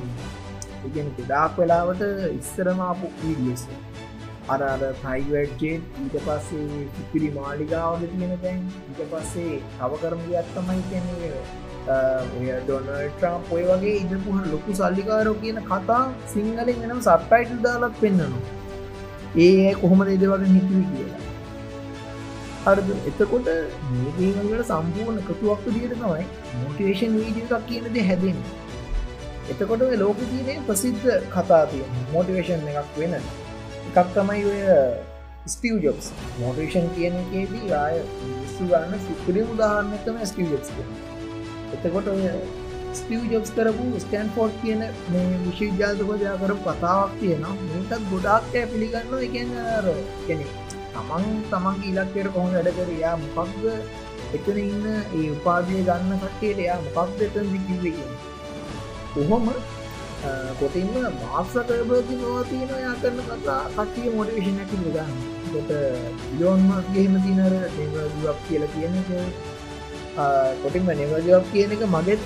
ඉගෙන 0.88 1.10
ගොඩාක් 1.18 1.60
වෙලාවට 1.60 2.04
ඉස්සරමාපු 2.40 3.12
වීඩියස් 3.20 3.64
අරර 4.48 4.82
ප්‍රයිවට්ජෙන් 5.02 5.84
ඊට 5.98 6.16
පස්සේ 6.22 6.88
පිපිරි 6.96 7.30
මාලිගාවල 7.36 8.08
තියෙන 8.08 8.34
තැන් 8.40 8.64
ඊට 8.70 9.04
පස්සේ 9.12 9.60
තව 9.76 10.02
කරමගයක් 10.02 10.50
තමයි 10.56 10.82
කියන්නේ 10.90 11.36
ඩොනට්‍රම් 12.64 13.46
පොය 13.50 13.64
වගේ 13.66 13.96
ඉදපුහ 14.00 14.42
ලොකු 14.48 14.76
සල්ලිකාරෝ 14.76 15.36
කියන 15.42 15.62
කතා 15.66 16.02
සිංහලෙන් 16.34 16.74
එනම් 16.74 17.02
සට්ටයිටල් 17.02 17.62
දාලත් 17.62 18.02
පෙන්න්නනවා 18.02 18.62
ඒ 19.38 19.74
කොහොම 19.76 20.04
දේද 20.06 20.26
වගේ 20.26 20.50
හිතුවි 20.50 20.84
කියලා. 20.90 21.22
හරද? 22.66 22.90
එතකොට 23.06 23.48
මේගේකට 23.92 24.68
සම්පූර්ණ 24.68 25.22
එකතුවක් 25.22 25.64
දිට 25.68 25.94
තමයි 25.94 26.26
මෝටිවේෂන් 26.58 27.16
වීඩිය 27.18 27.48
එකක් 27.50 27.66
කියනද 27.70 27.98
හැදෙන 28.04 28.44
එතකොට 29.50 29.88
ලෝක 29.98 30.22
තියනේ 30.26 30.60
ප්‍රසිද්ධ 30.68 31.08
කතා 31.32 31.64
තිය 31.72 31.88
මෝටිවේෂන් 32.12 32.70
එකක් 32.74 33.00
වෙන 33.00 33.18
එකක් 33.86 34.12
තමයි 34.16 34.44
ඔය 34.52 34.62
ස්ටව 35.46 35.78
ජොක්ස් 35.86 36.12
මෝටේෂන් 36.40 36.92
කියන 36.98 37.16
එකේදී 37.22 37.72
ආය 37.78 37.96
විස්සු 38.18 38.68
ගන්න 38.70 39.08
සිපරි 39.08 39.48
උදාහරන්නතම 39.54 40.22
ස්ටව 40.26 40.52
ජොක්ස් 40.52 40.70
එතකොට 41.74 42.08
ඔය 42.12 42.28
ස්ටව 42.94 43.32
ජොක්ස් 43.32 43.52
කරපු 43.56 43.86
ස්ටන් 44.00 44.28
ෆෝට් 44.36 44.58
කියන 44.62 44.82
මේ 45.10 45.38
විශවිද්‍යාතකොදයා 45.44 46.36
කර 46.42 46.54
කතාවක් 46.60 47.14
තියෙනවා. 47.20 47.56
මේකත් 47.64 48.08
ගොඩාක් 48.12 48.50
ඇ 48.54 48.66
පිළිගන්න 48.72 49.14
එකන 49.20 49.54
කෙනෙ 50.28 50.46
තමන් 50.94 51.26
තමන්ගේ 51.52 51.90
ඉලක්කයට 51.92 52.34
කොහොම 52.36 52.52
වැඩ 52.56 52.70
කර? 52.78 52.90
යා 53.02 53.16
මොකක්ද 53.18 53.64
එතන 54.34 54.60
ඉන්න 54.64 54.86
ඒ 54.90 55.26
උපාදය 55.32 55.80
ගන්න 55.82 56.22
කට්ටේට 56.22 56.62
යා 56.66 56.80
මොකක්ද 56.88 57.24
එතන් 57.28 57.50
දිකිවේ 57.54 57.96
කිය 57.96 58.12
කොහොම 59.16 59.50
කොටින්ම 60.60 60.92
මාක්සකබති 61.16 62.16
නොවා 62.16 62.44
තියෙන 62.46 62.70
යා 62.78 62.94
කරන 63.02 63.18
කතා 63.24 63.62
කටිය 63.72 64.12
මොටිවේෂන් 64.12 64.60
ඇති 64.60 64.78
ගන්න 64.86 65.18
කොට 65.48 65.72
ඉලෝන්මස්ගේහෙම 66.30 67.18
තිනර 67.24 67.56
දෙවදුවක් 67.74 68.40
කියලා 68.46 68.72
කියන 68.72 68.96
කොටින්ම 70.62 70.88
නෙවජවක් 70.94 71.52
කියන 71.52 71.76
එක 71.78 71.84
මගෙත් 71.90 72.24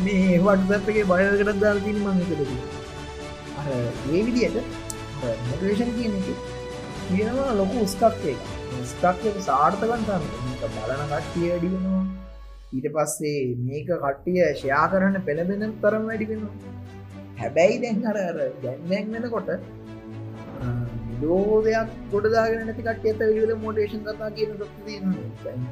මේ 0.00 0.38
වටදගේ 0.40 1.08
බයකට 1.08 1.60
දාල් 1.60 1.82
තින 1.82 1.98
මංකරද 2.04 2.54
අර 3.56 3.68
ඒ 3.74 4.22
විදියට 4.22 4.56
මොටිවේෂන් 5.44 5.92
කියන 5.96 6.16
එක 6.20 6.28
කියනවා 7.08 7.56
ලොකු 7.56 7.82
උස්කක්ේ 7.82 8.36
ස්කක්ක 8.86 9.40
සාර්ථකන් 9.42 10.06
තම 10.06 10.28
බලන 10.76 11.02
කට්ටිය 11.08 11.50
අඩිවෙනවා 11.52 12.04
ඊට 12.72 12.88
පස්සේ 12.94 13.38
මේක 13.62 13.90
කට්ටිය 13.96 14.46
ෂයා 14.52 14.86
කරන්න 14.88 15.26
පෙළබෙන 15.26 15.74
තරම් 15.80 16.06
වැඩිවෙනවා 16.08 16.78
හැබැයි 17.40 17.82
දැන් 17.84 18.08
අර 18.10 18.18
දැන්වැන් 18.62 19.12
වෙනකොට 19.14 19.50
මෙලෝ 21.20 21.60
දෙයක් 21.66 21.94
ගොඩදාගෙන 22.12 22.62
නැති 22.62 22.84
කට 22.86 23.06
ඇත 23.10 23.22
විල 23.38 23.52
මෝටේෂන් 23.62 24.02
කතා 24.06 24.30
කියන 24.36 24.50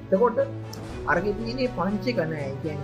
එතකොට 0.07 0.39
අර්ග 1.13 1.27
තියනේ 1.39 1.69
පංච 1.77 2.17
කන 2.19 2.35
ඇකැන 2.39 2.81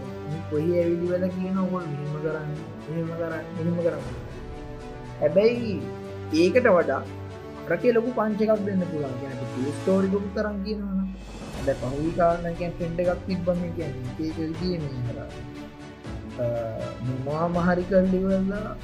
කොහ 0.51 0.63
ඇවිදිවල 0.63 1.27
කියන 1.37 1.59
ඔගොල් 1.65 1.85
මෙම 1.91 2.15
කරන්න 2.17 2.51
මෙම 2.89 3.11
කරන්න 3.13 3.45
මෙම 3.59 3.79
කරන්න. 3.79 4.05
හැබැයි 5.21 5.75
ඒකට 6.41 6.69
වඩා 6.77 7.03
රකේ 7.71 7.95
ලොකු 7.97 8.17
පංචකක් 8.19 8.61
දෙන්න 8.67 8.85
පුළුවන්. 8.91 9.17
ගැන 9.23 9.73
ස්තෝරිකුම් 9.77 10.25
තරන් 10.37 10.59
කියනවන 10.65 11.01
ඇද 11.59 11.77
පහවි 11.83 12.11
කාරණකැන් 12.19 12.73
පෙන්ඩ 12.81 13.05
එකක් 13.05 13.27
තිබ්බම 13.29 13.63
ගැන 13.79 13.95
ඒක 14.21 14.39
විදිය 14.39 14.77
මොවා 16.37 17.49
මහරි 17.51 17.85
කරලිවල්ලා 17.85 18.77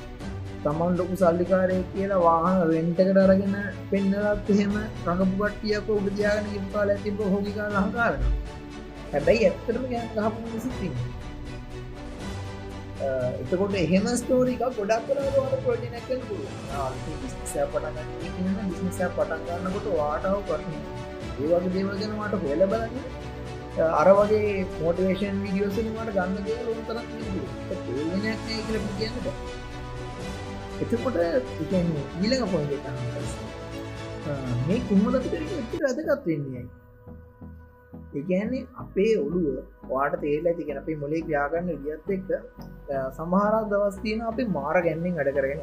තමන් 0.63 0.97
ලොකු 0.97 1.15
සල්ලිකාරය 1.17 1.77
කියලා 1.93 2.21
වාහන 2.21 2.59
වෙන්ටකට 2.71 3.21
අරගෙන 3.21 3.55
පෙන්නලත් 3.91 4.51
එහෙම 4.51 4.75
රඟපු 5.07 5.37
කට්ටියක 5.41 5.89
උඩතියාගෙන 5.95 6.51
ඉපාල 6.59 6.91
ඇතිබ 6.91 7.23
හෝගිකා 7.27 7.69
ලහකාරන 7.71 8.27
හැබැයි 9.13 9.47
ඇත්තරම 9.47 9.87
ගැ 9.89 10.05
ගහපු 10.17 10.61
සිතින්න 10.67 10.97
එතකොට 13.03 13.75
එහෙම 13.77 14.07
ස්තෝරික 14.17 14.63
ගොඩක් 14.73 15.09
කරට 15.09 15.57
ප්‍රෝජනැකල් 15.63 16.21
ස 17.45 17.55
පටන් 17.69 17.97
බිස්නස 18.69 19.01
පටන් 19.11 19.43
ගන්නකොට 19.49 19.89
වාටාව 19.95 20.45
කරන 20.47 20.71
ඒවගේ 21.41 21.73
දේවගෙන 21.75 22.15
මට 22.19 22.43
හොල 22.45 22.67
බලන්න 22.69 23.20
අර 23.81 24.09
වගේ 24.13 24.67
මෝටිවේෂන් 24.75 25.41
විඩියෝසනීමට 25.43 26.13
ගන්න 26.13 26.45
දේ 26.45 26.61
ලො 26.65 26.73
තරක් 26.83 27.07
ප්‍රෝජනයක් 27.81 28.41
කියල 28.47 28.79
කියන්නට 28.93 29.27
එතකොට 30.83 31.17
ඊළඟ 31.21 32.47
පොයිට 32.49 32.87
මේ 34.67 34.81
කුම්මලට 34.89 35.27
රදගත් 35.81 36.27
වෙන්නේයි 36.27 36.67
ඒගැන්නේ 38.15 38.63
අපේ 38.79 39.13
ඔළුව 39.19 39.47
වාට 39.91 40.17
තේල් 40.21 40.47
ඇති 40.47 40.67
ගැන 40.67 40.81
අපේ 40.81 40.97
මොලේ 40.97 41.23
ක්‍රියාගන්න 41.23 41.71
විදිත් 41.79 42.11
එක්ක 42.11 42.31
සමහරක් 43.15 43.71
දවස්තියන 43.71 44.27
අපි 44.27 44.49
මාර 44.51 44.83
ගැන්නෙන් 44.83 45.21
අඩ 45.21 45.31
කරගෙන 45.37 45.63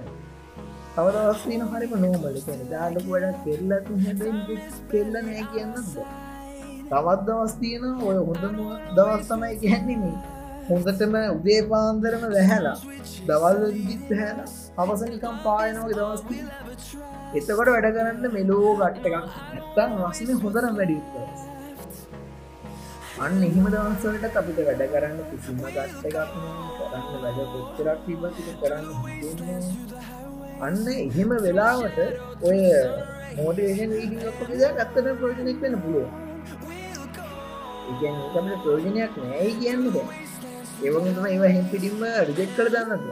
තව 0.96 1.06
දවස්තියන 1.16 1.68
හරිම 1.68 1.98
නෝමල 2.00 2.40
කියන 2.42 2.64
දාලක 2.72 3.06
වැඩ 3.10 3.44
කෙල්ලත් 3.44 3.92
හැ 4.06 4.62
කෙල්ල 4.90 5.14
නෑ 5.18 5.44
කියන්නද 5.52 6.26
තවත් 6.88 7.20
දවස්තියන 7.28 7.84
ඔය 8.04 8.18
හොඳම 8.22 8.58
දවස් 8.94 9.30
තමයි 9.30 9.56
ගැන්නීම 9.62 10.04
හොඳටම 10.68 11.16
උදේ 11.32 11.62
පාන්දරම 11.66 12.22
වැහැලා 12.28 12.78
දවල් 13.28 13.60
දිත් 13.80 14.10
හැලා 14.14 14.48
අවසනිකම් 14.84 15.36
පායනවගේ 15.44 15.98
දවස්තිය 15.98 16.44
එතකොට 17.34 17.70
වැඩ 17.70 17.88
කරන්න 17.90 18.26
මෙලෝ 18.34 18.72
ගට්ට 18.78 19.08
එකක් 19.10 19.18
ඇත්තන් 19.78 19.96
රස්න 20.04 20.40
හොඳරම් 20.42 20.78
වැඩියුත්තවස් 20.78 21.42
අන්න 23.20 23.36
එහෙම 23.42 23.68
දවන්සලට 23.68 24.36
අපිට 24.36 24.62
වැඩ 24.66 24.84
කරන්න 24.90 25.20
කිසිම 25.30 25.60
ගස්ට 25.66 26.06
එකක් 26.10 26.18
කරන්න 26.78 27.18
වැඩ 27.24 27.42
කොච්චරක් 27.52 28.00
තිබති 28.06 28.56
කරන්න 28.62 28.88
අන්න 30.62 30.80
එහෙම 30.94 31.36
වෙලාවට 31.42 32.00
ඔය 32.46 32.62
මෝඩේෂන් 33.36 33.92
වීඩියක්ක 33.94 34.40
දෙයක් 34.54 34.76
ඇත්තට 34.78 35.12
ප්‍රෝජනක් 35.20 35.62
වෙන 35.66 35.78
පුළුව 35.82 36.08
ඉගැන 37.92 38.50
ප්‍රෝජනයක් 38.64 39.22
නෑයි 39.22 39.54
කියන්න 39.60 39.86
දැ 39.94 40.08
ඒවගේම 40.86 41.26
ඒව 41.28 41.46
හෙම්පිටිම්ම 41.50 42.04
රිජෙක් 42.30 42.52
කර 42.56 42.68
දන්නද 42.74 43.06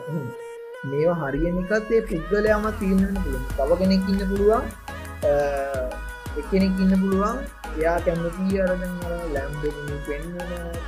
මේවා 0.86 1.20
හරියනිකත් 1.22 1.92
ඒ 1.92 2.02
පුද්ගලයාම 2.10 2.66
තියන්න 2.80 3.06
පුළුවන්. 3.16 3.46
තව 3.58 3.78
කෙනෙක් 3.80 4.10
ඉන්න 4.12 4.26
පුළුවන්. 4.30 4.66
එකනෙක් 6.42 6.82
ඉන්න 6.84 6.94
පුළුවන්. 7.02 7.38
එයා 7.76 7.96
කැමති 8.02 8.60
අරදන් 8.62 8.94
ලැම්බ 9.34 9.64
පෙන්න්න 10.06 10.36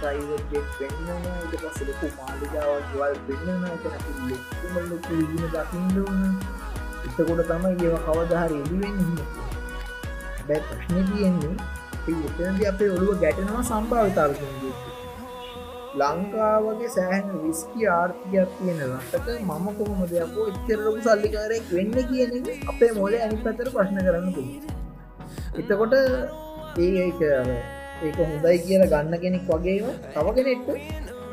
සයිවටෙක් 0.01 0.67
පෙන්න්න 0.77 1.25
ට 1.49 1.61
පස්සලකු 1.63 2.11
මාලිකාවක් 2.19 2.93
වල් 2.93 3.17
පෙන්න්න 3.25 3.65
එතන 3.69 4.77
ලොකු 4.91 5.17
ඉගෙන 5.23 5.49
දකිින්දවන 5.55 6.21
එතකොට 7.07 7.43
තමයි 7.49 7.73
ඒව 7.81 7.97
කවදහර 8.05 8.55
එලිවෙන්න 8.59 9.01
බැ 10.47 10.61
ප්‍රශ්න 10.61 11.03
තියෙන්නේ 11.09 11.55
එතනද 12.09 12.61
අපේ 12.67 12.89
ඔළුව 12.89 13.17
ගැටනවා 13.21 13.63
සම්භාවිතාව 13.63 14.31
ලංකාවගේ 15.97 16.91
සෑහන් 16.93 17.29
විස්කි 17.39 17.87
ආර්ථිකයක් 17.89 18.51
තියෙන 18.55 18.81
රටක 18.85 19.27
මම 19.39 19.67
කොහොම 19.77 20.01
දෙයක්කෝ 20.11 20.45
එච්චරලොකු 20.51 20.99
සල්ලිකාරයක් 21.05 21.71
වෙන්න 21.71 21.95
කියන 22.09 22.49
අපේ 22.67 22.91
මොලේ 22.93 23.21
අනි 23.25 23.39
පතර 23.39 23.71
ප්‍රශ්න 23.71 23.99
කරන්න 24.01 24.27
එතකොට 25.57 25.95
ඒ 26.79 27.07
ඒක 28.01 28.19
හොඳයි 28.21 28.57
කියල 28.61 28.85
ගන්න 28.85 29.19
කෙනෙක් 29.19 29.49
වගේම 29.49 29.89
තව 30.13 30.35
කෙනෙක්ට 30.37 30.69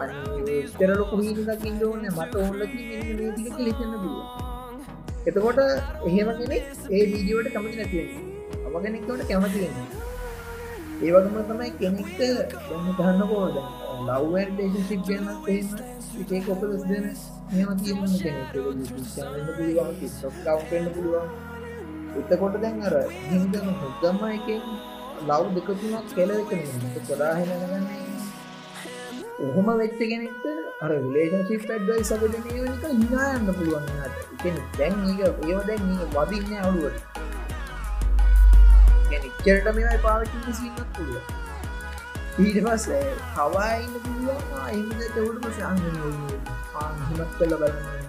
අතරලොකු 0.03 1.21
හිදක් 1.23 1.67
ඉන්ඩෝන්න 1.67 2.09
මට 2.11 2.35
ඔොල්ලක 2.41 2.73
ටික 2.73 3.61
ලිසන්න 3.61 3.95
දුව 3.99 4.19
එතකොට 5.27 5.61
එහෙම 5.63 6.33
කෙනෙක් 6.35 6.65
ඒ 6.91 7.05
වීඩියෝට 7.05 7.53
කමති 7.53 7.77
නැතිව 7.77 8.67
අවගෙනෙක්වට 8.67 9.29
කැමතිවෙන්න 9.29 10.04
ඒවගම 10.97 11.37
තමයි 11.45 11.71
කෙනෙක්ට 11.79 12.21
ගන්න 12.61 12.91
ගන්න 12.99 13.23
කෝද 13.29 13.57
ලව්ඩේශිප් 14.03 15.01
ගන්න 15.07 15.41
පේම 15.45 15.67
එකේ 16.21 16.43
කොප 16.43 16.63
දෙන 16.63 17.07
මෙම 17.51 17.71
තියන්න 17.79 18.15
කෙනෙක් 18.17 18.53
පුළුවන් 18.53 18.85
කවන්න 20.63 20.93
පුළුවන්. 20.95 21.29
එතකොට 22.17 22.61
දැන් 22.63 22.83
අර 22.83 22.95
හිදම 23.23 23.67
හොදම 23.81 24.23
එකෙන් 24.29 24.63
ලව් 25.29 25.45
දෙකතුනක් 25.57 26.15
කෙල 26.15 26.31
එක 26.33 26.53
කොදාහෙනගන්න 27.03 27.91
ඔහොම 29.41 29.69
වෙච්ච 29.75 29.99
කෙනෙක්ට 30.05 30.47
අර 30.81 30.93
විලේශිප් 31.01 31.69
ඇඩ්වයි 31.69 32.05
සබදනක 32.05 32.87
හිනායන්න 32.95 33.53
පුළුවන් 33.53 33.93
දැන් 34.79 35.05
ඒක 35.09 35.45
ඒව 35.45 35.61
දැන් 35.67 35.93
වදින්න 36.15 36.59
අවුලුවට 36.61 37.24
චරට 39.39 39.69
මෙමයි 39.71 39.99
පාවිච්චි 40.03 40.55
සින්නත් 40.55 40.87
පුළුව 40.93 41.23
ඊට 42.39 42.63
පස්සේ 42.63 43.03
හවායින්න 43.35 44.01
පුළුවන් 44.01 44.57
එහිද 44.65 45.05
තවුට 45.11 45.45
පසාංග 45.45 45.85
හිමත් 47.09 47.37
කල 47.37 47.55
බලන්න 47.57 48.05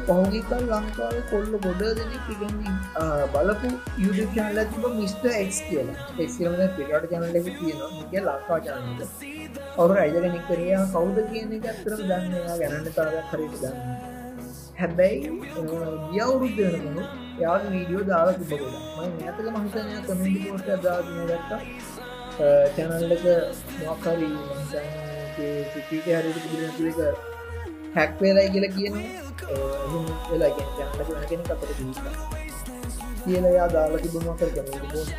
පහුගිකල් 0.00 0.62
ලංකාව 0.66 1.16
කොල්ල 1.30 1.50
ගොඩ 1.58 1.82
දෙනෙක් 1.92 2.28
ඉගන්නේ 2.28 3.26
බලපු 3.28 3.72
YouTube 3.98 4.30
චානල 4.34 4.60
තිබ 4.66 4.86
මිස්ට 4.92 5.26
එක් 5.32 5.52
කියලා. 5.62 5.96
එක්ම 6.18 6.54
පිට 6.76 7.10
චනල 7.10 7.36
තියෙන 7.50 7.58
කිය 8.06 8.20
ලංකා 8.20 8.58
චානක 8.60 9.02
අවු 9.76 9.92
අයිදගෙනෙක් 9.96 10.46
කරයා 10.48 10.86
කවුද 10.88 11.20
කියන 11.28 11.52
එක 11.52 11.66
ඇතරම 11.66 12.00
දන්නවා 12.04 12.56
ගැනන්න 12.58 12.88
තරක් 12.90 13.26
හරිට 13.32 13.58
දන්න 13.60 13.76
හැබැයි 14.78 15.30
ගියවුරුද්ධනකනු 16.10 17.04
යා 17.38 17.56
වීඩියෝ 17.64 18.04
දාලා 18.04 18.34
තිබගල 18.34 18.64
මයි 18.96 19.26
ඇතක 19.26 19.46
මහිතනය 19.54 20.00
කමිටි 20.06 20.40
පෝස්ට 20.44 20.70
දානදක්ක 20.82 21.50
චැනල්ලක 22.76 23.24
මොක්කරී 23.80 24.36
සිට 25.72 25.90
හරිට 26.06 26.38
පිළිනතුක 26.44 26.98
හැක්වේලයි 27.94 28.50
කියලා 28.50 28.72
කියන 28.72 28.96
වෙලා 30.28 30.50
ජනක 30.50 31.28
කෙන 31.28 31.42
අපට 31.50 31.70
කියලයා 33.24 33.68
දාලා 33.68 34.02
තිබම 34.04 34.28
කර 34.36 34.50
පෝස්ට 34.84 35.18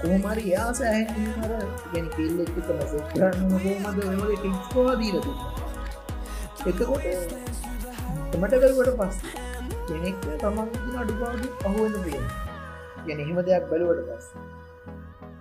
කොහමරි 0.00 0.44
යා 0.50 0.68
සෑහර 0.74 1.54
ගැන 1.88 2.10
කෙල්ල 2.16 2.42
එක් 2.44 2.54
කලස 2.60 2.92
කරන්න 3.10 3.52
හෝමද 3.60 4.02
වල 4.02 4.34
ටික්වා 4.34 4.94
දීලතු 4.96 5.32
එකකොට 6.66 7.06
තමටකරුවට 8.32 8.94
පස් 8.98 9.51
කෙනෙක් 9.86 10.16
තමන් 10.40 10.68
අඩුපාඩු 10.96 11.48
අහුවන්න 11.64 12.04
පිය 12.04 12.20
ගැන 13.06 13.20
එහෙම 13.20 13.40
දෙයක් 13.42 13.64
බලුවට 13.70 14.04
පස් 14.08 14.26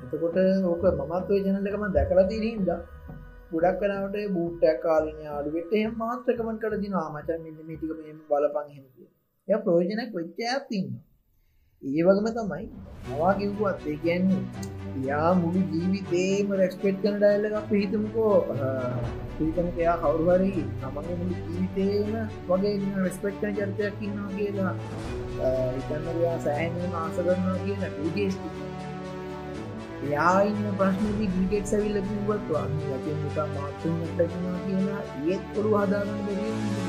එතකොට 0.06 0.38
ඕක 0.68 0.84
මමත්වය 0.92 1.40
ජනලකම 1.44 1.86
දැකලා 1.92 2.26
තිරහින්දා 2.28 2.80
ගොඩක් 3.52 3.80
කලාවට 3.80 4.18
බූට්ටක් 4.34 4.82
කාලන 4.82 5.18
යාලුවෙට 5.22 5.72
එහ 5.74 5.88
මාත්‍රකමන් 5.96 6.58
කළ 6.58 6.76
දිනවා. 6.82 7.08
මචන් 7.12 7.40
මෙන්න 7.46 7.66
මේටික 7.68 7.92
මෙම 8.00 8.20
බලපං 8.30 8.68
හෙමතිය 8.76 9.08
ය 9.48 9.58
ප්‍රෝජනයක් 9.64 10.12
වෙච්චයක් 10.14 10.68
තින්න 10.70 10.88
ඒ 11.84 12.02
වගම 12.06 12.28
තමයි 12.32 12.66
මවා 13.06 13.30
කිව්වත් 13.34 13.86
ඒ 13.86 13.94
කියන්නේ 14.02 14.42
යා 15.06 15.30
මුළු 15.36 15.62
ජීවිතේම 15.70 16.52
රැස්පෙට් 16.60 17.00
කන 17.02 17.16
ඩයිල්ල 17.16 17.56
අප 17.60 17.72
හිතමකෝ 17.74 18.34
පිතමක 19.38 19.80
එයා 19.80 19.96
කවරුහරි 20.04 20.52
තමගේ 20.82 21.16
මුළු 21.22 21.40
ජීවිතේම 21.48 22.12
වගේ 22.50 22.76
රෙස්පෙක්ටන 23.00 23.58
චරිතයක් 23.58 24.04
ඉන්නවා 24.08 24.30
කියලා. 24.36 24.76
ඉතන්නයා 25.80 26.36
සෑහනම 26.46 26.94
ආස 27.00 27.18
කරනවා 27.20 27.58
කියන 27.64 27.82
ටේස්ටි 27.96 28.50
එයා 30.06 30.38
ඉන්න 30.44 30.72
ප්‍රශ්නති 30.78 31.34
ගිගෙක් 31.34 31.66
සැවිල්ල 31.72 32.00
කිව්වත්වා 32.08 32.66
ඇති 32.70 33.18
නිකා 33.18 33.48
මාතුන් 33.52 34.00
ටකිනා 34.06 34.58
කියලා 34.66 35.04
ඒත් 35.28 35.54
කොරු 35.56 35.76
හදාගන්න 35.76 36.81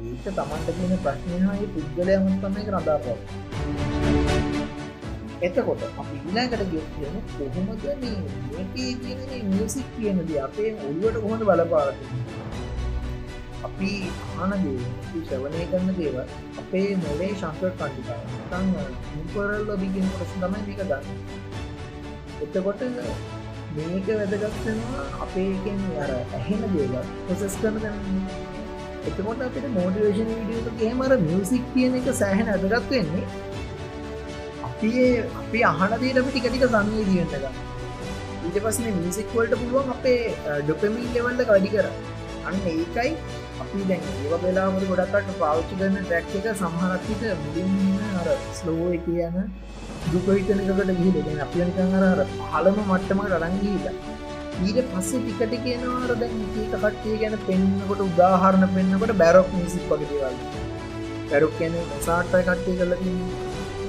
ඒක 0.00 0.20
තමන්ට 0.26 0.68
කියන 0.76 0.92
ප්‍රශ්නයහයි 0.98 1.66
පුද්ගලයම 1.72 2.28
තමයි 2.36 2.62
රඳාපව 2.66 3.06
එතකොට 5.40 5.82
අපි 5.94 6.20
ඉලාකට 6.22 6.62
ගිය 6.68 6.84
කියන 6.92 7.16
කොහොමද 7.32 7.84
මේ 7.98 8.94
කියන 9.00 9.50
මියසික් 9.50 9.90
කියනද 9.94 10.30
අපේ 10.40 10.70
ඔල්ුවට 10.82 11.18
කොහොඳ 11.18 11.44
බලපාරති 11.44 12.06
අපි 13.62 13.90
ආනදේ 14.38 14.76
ශ්‍රවනය 15.22 15.66
කරන්න 15.66 15.98
දේව 15.98 16.16
අපේ 16.58 16.86
මොලේ 16.98 17.32
ශංකර 17.34 17.74
කණ්ඩිකා 17.74 18.62
මුපරල් 19.10 19.68
ලබිගෙන 19.68 20.08
ප්‍රශ් 20.14 20.32
තමයි 20.36 20.62
මේක 20.68 20.80
දන්න 20.84 21.04
එතකොට 22.40 22.86
මේක 23.74 24.08
වැදගත්වෙනවා 24.12 25.04
අපේකෙන් 25.20 25.84
අර 25.98 26.14
ඇහෙන 26.14 26.64
දේව 26.70 26.96
පොසෙස් 27.26 27.58
කරන 27.58 27.84
එතකොට 29.10 29.46
අපට 29.46 29.70
මෝටිවේෂන් 29.74 30.34
විඩියක 30.50 30.92
මර 30.94 31.16
මියසික් 31.24 31.72
කියන 31.74 31.96
එක 32.00 32.12
සෑහෙන 32.16 32.52
ඇදගත් 32.52 32.92
වෙන්නේ. 32.92 33.24
අපි 34.70 34.90
අපි 35.40 35.60
අහනදේට 35.70 36.18
අපි 36.18 36.30
ටිකටික 36.30 36.64
සංවේදියටග 36.66 37.44
ඊට 38.40 38.58
පස්න 38.58 39.00
මිසික්වලට 39.00 39.54
පුළුවන් 39.56 39.90
අපේ 39.94 40.20
ඩොපමින් 40.60 41.08
ලෙවල්ල 41.14 41.42
වැඩි 41.50 41.72
කර 41.74 41.88
අන්න 42.44 42.60
ඒකයි 42.66 43.10
අපි 43.62 43.82
දැන් 43.88 44.06
ඒව 44.12 44.32
වෙලාමට 44.44 44.86
ගොඩක්ට 44.90 45.34
පාවිච්චි 45.40 45.80
කරන 45.80 45.98
ටැක් 46.00 46.30
එක 46.40 46.48
සමහරක්විට 46.54 47.26
මුලින් 47.42 47.74
අර 48.20 48.30
ස්ලෝ 48.54 48.88
කියන 49.04 49.36
දුකහිතනකට 50.06 50.92
ගිහිලෙන 50.92 51.44
අපිනිකං 51.46 51.94
අර 52.02 52.24
හලම 52.52 52.80
මට්ටමට 52.84 53.36
අරංගීලා 53.38 53.94
ඊට 54.60 54.88
පස්සේ 54.90 55.20
ටිකට 55.20 55.54
කියනවාර 55.64 56.12
දැන් 56.14 56.34
ඒක 56.40 56.74
කට්ටිය 56.74 57.16
ගැන 57.22 57.36
පෙන්න්නකොට 57.46 58.02
උදාහරණ 58.06 58.74
පෙන්න්නකොට 58.74 59.12
බැරොක් 59.20 59.48
මිසික් 59.54 59.86
වගේවල් 59.92 60.36
බැරුක් 61.30 61.54
කියන 61.58 61.76
සාට්ටය 62.06 62.42
කට්ටිය 62.42 62.76
කරලදී 62.80 63.16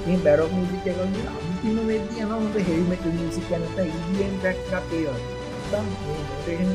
මේ 0.04 0.18
බැරොක් 0.26 0.52
මිසික් 0.56 0.90
එකගේ 0.92 1.28
අන්තිම 1.34 1.80
වෙද්දී 1.88 2.24
යන 2.24 2.34
හොඳ 2.34 2.60
හෙල්මට 2.68 3.08
මිසික් 3.14 3.48
කනට 3.48 3.88
ඉඩියෙන් 3.90 4.36
ටැක්ක් 4.38 4.94
ඒවා 4.98 5.40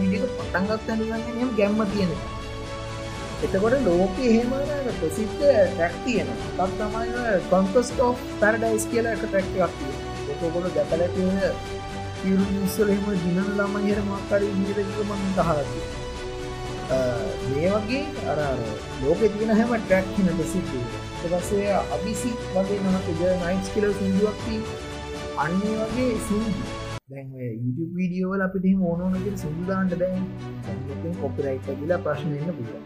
විඩික 0.01 0.23
පටන්ගත් 0.33 0.89
ඇනගන්නම 0.89 1.55
ගැම්ම 1.57 1.81
තියෙනවා. 1.87 2.35
එතකොට 3.43 3.75
ලෝක 3.85 4.21
එහෙම 4.23 4.53
ප්‍රසිද්ධ 4.99 5.41
ටැක් 5.41 5.97
තියෙන 6.05 6.29
තත් 6.51 6.69
තමයි 6.77 7.33
කොන්කස්ට 7.49 7.99
ඕ 8.01 8.13
පැරඩයිස් 8.39 8.87
කියලා 8.91 9.13
එක 9.13 9.25
ටැක්ටක් 9.25 9.81
ඒකොට 10.45 10.71
දැකලතිය 12.17 12.37
පිරුස්සලෙම 12.39 13.05
දිනන 13.15 13.39
ළම 13.49 13.75
හර 13.77 13.99
මක්කර 14.03 14.41
ඉදිරකම 14.43 15.11
දහරති 15.37 15.81
මේ 17.47 17.71
වගේ 17.75 18.01
අර 18.25 18.39
ලෝක 19.01 19.21
තියන 19.33 19.51
හැම 19.51 19.73
ටැක් 19.75 20.05
හින 20.17 20.29
ප්‍රසිද්ධ 20.31 20.73
පස්සේ 21.23 21.75
අබිසි 21.95 22.31
වගේ 22.55 22.79
නමක 22.83 23.07
ද 23.19 23.33
නයිස් 23.43 23.69
කියල 23.73 23.87
සිින්දුවක්ති 23.99 24.57
අන්නේ 25.37 25.75
වගේ 25.83 26.15
සිින්දු. 26.27 26.63
දැන් 27.09 27.27
YouTube 27.35 27.93
වීඩියෝවල 27.95 28.47
අපිට 28.47 28.65
ඕනෝනක 28.83 29.27
සිදුදාන්ට 29.35 29.99
දැන් 29.99 30.25
කොපිරයිට 31.21 31.69
කියලා 31.69 31.99
ප්‍රශ්නයන්න 31.99 32.49
පුළුවන්. 32.51 32.83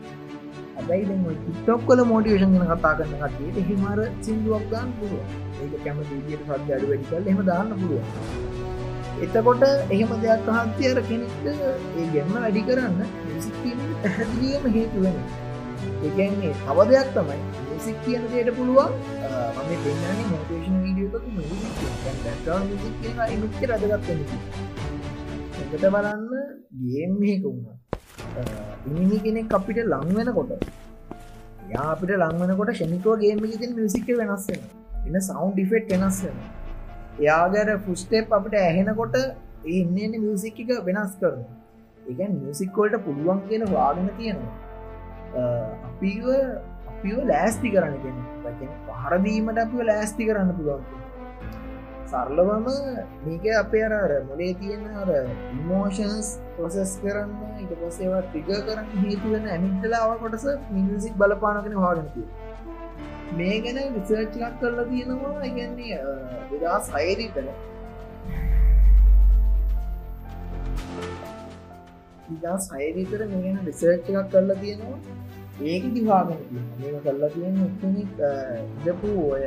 හැබැයි 0.76 1.06
දැ 1.08 1.36
ටික්ටොක් 1.38 1.82
කල 1.88 2.04
මෝටිවේෂන් 2.10 2.54
ගෙන 2.56 2.70
කතා 2.70 2.94
කරන 3.00 3.16
කටට 3.16 3.68
හිමර 3.70 4.00
සිින්දුවක් 4.22 4.64
ගන්න 4.72 4.96
පුළුව 5.00 5.24
ඒක 5.64 5.84
කැම 5.84 6.00
ට 6.04 6.40
සද 6.40 6.72
අඩු 6.78 6.88
වැඩිකල් 6.92 7.32
එම 7.34 7.46
දාන්න 7.50 7.74
පුළුව 7.82 8.51
එතකොට 9.24 9.64
එහෙම 9.66 10.12
දෙයක් 10.24 10.42
පහන්ති 10.48 10.84
අර 10.92 11.00
කෙනෙක්ට 11.10 11.46
ඒ 11.48 12.06
ගැන්න 12.14 12.34
වැඩි 12.36 12.62
කරන්න 12.68 13.00
පැහැදිලියම 14.02 14.64
හේතුවෙන 14.76 15.18
එකන්නේ 16.08 16.54
තව 16.62 16.78
දෙයක් 16.92 17.10
තමයි 17.16 17.40
සික් 17.86 17.98
කියන 18.06 18.24
දේට 18.32 18.50
පුළුවන් 18.58 18.92
මම 19.58 19.72
පෙන්න්නේ 19.84 20.26
මෝටේෂන් 20.32 20.78
වීඩියෝක 20.84 21.26
මුච්ච 23.42 23.62
රදගත්ත 23.70 24.10
එකට 25.62 25.86
බලන්න 25.86 26.24
ගේම්හෙක 26.84 27.44
වුණා. 27.44 27.78
ඉනිමි 28.88 29.18
කෙනෙක් 29.26 29.54
අපිට 29.58 29.80
ලංවෙන 29.84 30.30
කොට 30.38 30.52
යා 31.72 31.88
අපිට 31.94 32.12
ලංවනකොට 32.18 32.72
ෂනිකෝ 32.74 33.16
ගේම 33.22 33.44
තින් 33.54 33.72
මිසික 33.78 34.08
වෙනස්සෙන 34.20 34.62
එන්න 35.06 35.18
සෞන්් 35.22 35.52
ඩිෆෙට් 35.54 35.94
වෙනස්සෙන 35.94 36.36
එයාගර 37.22 37.70
ෆුස්ටේප් 37.86 38.36
අපිට 38.38 38.58
ඇහෙනකොට 38.60 39.18
ඒ 39.20 39.80
එන්න 39.82 40.20
මියසික් 40.20 40.60
එක 40.66 40.72
වෙනස් 40.88 41.16
කරන 41.20 41.42
එකන් 42.08 42.38
මියසික්කෝල්ට 42.40 43.04
පුළුවන් 43.06 43.42
කියන 43.48 43.66
වාගෙන 43.70 44.10
තියෙනවා. 44.18 44.58
අපිව 45.34 46.26
අපිව 46.92 47.18
ලෑස්ති 47.26 47.70
කරන්න 47.72 47.96
කියෙන 48.02 48.18
පහරදීමට 48.90 49.60
අපිව 49.60 49.82
ලෑස්ති 49.84 50.28
කරන්න 50.28 50.52
පුළුවන් 50.58 50.84
සරලවම 52.08 52.68
මේක 53.24 53.46
අපේ 53.56 53.84
අර 53.90 54.12
මොලේ 54.24 54.52
තියෙන 54.56 54.84
අර 54.96 55.10
ඉමෝෂන්ස් 55.52 56.30
පොසෙස් 56.58 56.94
කරන්න 57.02 57.62
ඉට 57.64 57.74
පසේවා 57.82 58.24
ටිග 58.26 58.50
කරන්න 58.50 58.90
හේතුවෙන 59.04 59.48
ඇමිටලාව 59.48 60.16
කොටස 60.20 60.48
මිසික් 60.72 61.16
බලපානකන 61.16 61.78
වාගනති 61.80 62.26
මේ 63.38 63.58
ගැන 63.64 63.80
විසර්ච්ලක් 63.96 64.56
කරලා 64.62 64.86
තියෙනවා. 64.86 65.36
ඉගන්නේ 65.50 66.00
විදා 66.52 66.78
සයිරීතල 66.88 67.48
ඉදා 72.32 72.58
සයිරීතර 72.68 73.22
මේ 73.28 73.44
ගැන 73.46 73.62
විසර්ච් 73.66 74.10
එකක් 74.12 74.32
කරලා 74.34 74.60
තියෙනවා. 74.62 75.00
ඒක 75.64 75.88
දිවාගෙන 75.96 76.40
මේම 76.80 77.00
කරලා 77.06 77.32
තියෙන 77.34 77.58
එක්නෙක් 77.66 78.22
ඉදපු 78.82 79.10
ඔය 79.26 79.44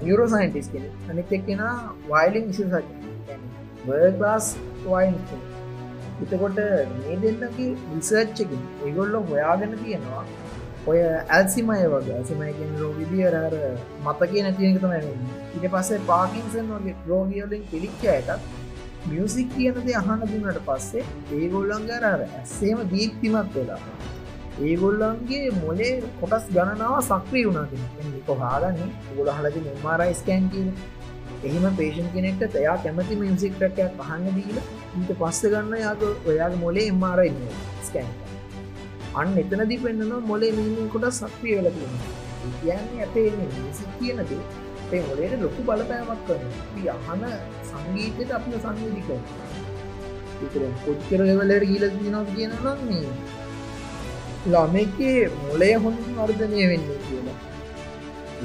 නියරෝ 0.00 0.28
සයින්ටිස් 0.28 0.68
කෙන 0.72 0.84
අනිත් 1.10 1.32
එක්කෙන 1.32 1.62
වයිලින් 2.08 2.50
විශෂ 2.50 2.74
වර්ලාස් 3.86 4.50
වයින් 4.84 5.16
එතකොට 6.22 6.60
මේ 6.94 7.16
දෙන්නගේ 7.24 7.70
විසර්ච්චකින් 7.88 8.62
ඒගොල්ලො 8.84 9.24
හොයාගෙන 9.30 9.74
තියෙනවා 9.82 10.24
ඔය 10.88 11.00
ඇල්සිමය 11.06 11.80
වගේ 11.88 12.16
ඇසිමයගෙන් 12.16 12.70
රෝගිදිය 12.78 13.26
රර 13.30 13.56
මතක 14.04 14.32
නැතික 14.38 14.78
තම 14.78 14.94
ඉට 15.56 15.66
පස්සේ 15.72 16.04
පාකින්සන් 16.06 16.70
වගේ 16.72 16.96
රෝගියලින් 17.08 17.64
පිළිච්ච 17.70 18.04
එකත් 18.12 18.48
මියසික් 19.06 19.48
කියනද 19.54 19.90
අහන්න 19.94 20.22
දුන්නට 20.26 20.60
පස්සේ 20.66 21.04
ඒගොල්ලන්ගේ 21.32 21.98
රර 22.02 22.22
ඇස්සේම 22.28 22.84
දීප්තිමත් 22.92 23.50
වෙලා. 23.54 23.80
ඒගොල්ලන්ගේ 24.60 25.50
මොලේ 25.56 25.92
කොටස් 26.20 26.46
ගණනාව 26.50 26.96
සක්‍රී 27.02 27.44
වුණාගෙන 27.48 28.14
කොහාගන්නේ 28.26 28.88
ගොල 29.16 29.30
හලති 29.32 29.64
නිර්මාරයිස්කෑන් 29.66 30.48
කියන 30.52 30.72
එහිම 31.42 31.68
පේෂන් 31.76 32.08
කෙනෙක්ට 32.14 32.48
තයා 32.54 32.78
කැමති 32.78 33.20
මියසික්ටකයක් 33.20 33.94
පහන්න 33.98 34.34
දීල 34.36 34.58
ඊට 34.58 35.12
පස්ස 35.14 35.44
ගන්න 35.46 35.78
යාග 35.80 36.02
ඔයාගේ 36.08 36.64
මොලේ 36.64 36.88
එම්මාරයි 36.88 37.32
ස්කෑන් 37.82 38.27
අන්න 39.20 39.36
එතනදි 39.42 39.76
පෙන්න්නන 39.84 40.14
මොලේ 40.30 40.52
මිනිින් 40.56 40.88
කොට 40.94 41.06
සක්්‍රිය 41.18 41.54
වෙලතිෙන 41.58 41.94
කියන්නේ 42.60 43.04
අපේ 43.06 43.28
මිසික් 43.58 43.90
කියනද 43.98 44.30
ඒ 44.92 45.00
මොලේට 45.08 45.40
ලොකු 45.44 45.60
බලපෑමක් 45.68 46.22
කරන 46.26 46.44
අහන 46.94 47.24
සංගීතයට 47.70 48.36
අප 48.36 48.46
සංවේදික 48.54 49.08
කොච්චර 50.84 51.22
වෙලට 51.40 51.64
ගීල 51.70 51.84
දිනවා 51.94 52.24
කියන 52.30 52.52
නම් 52.56 52.80
මේ 52.88 53.10
ළමෙක්ගේ 54.46 55.22
මොලය 55.38 55.70
හොඳින් 55.84 56.18
වර්ධනය 56.18 56.60
වෙන්න 56.72 56.86
කියලා. 57.06 57.38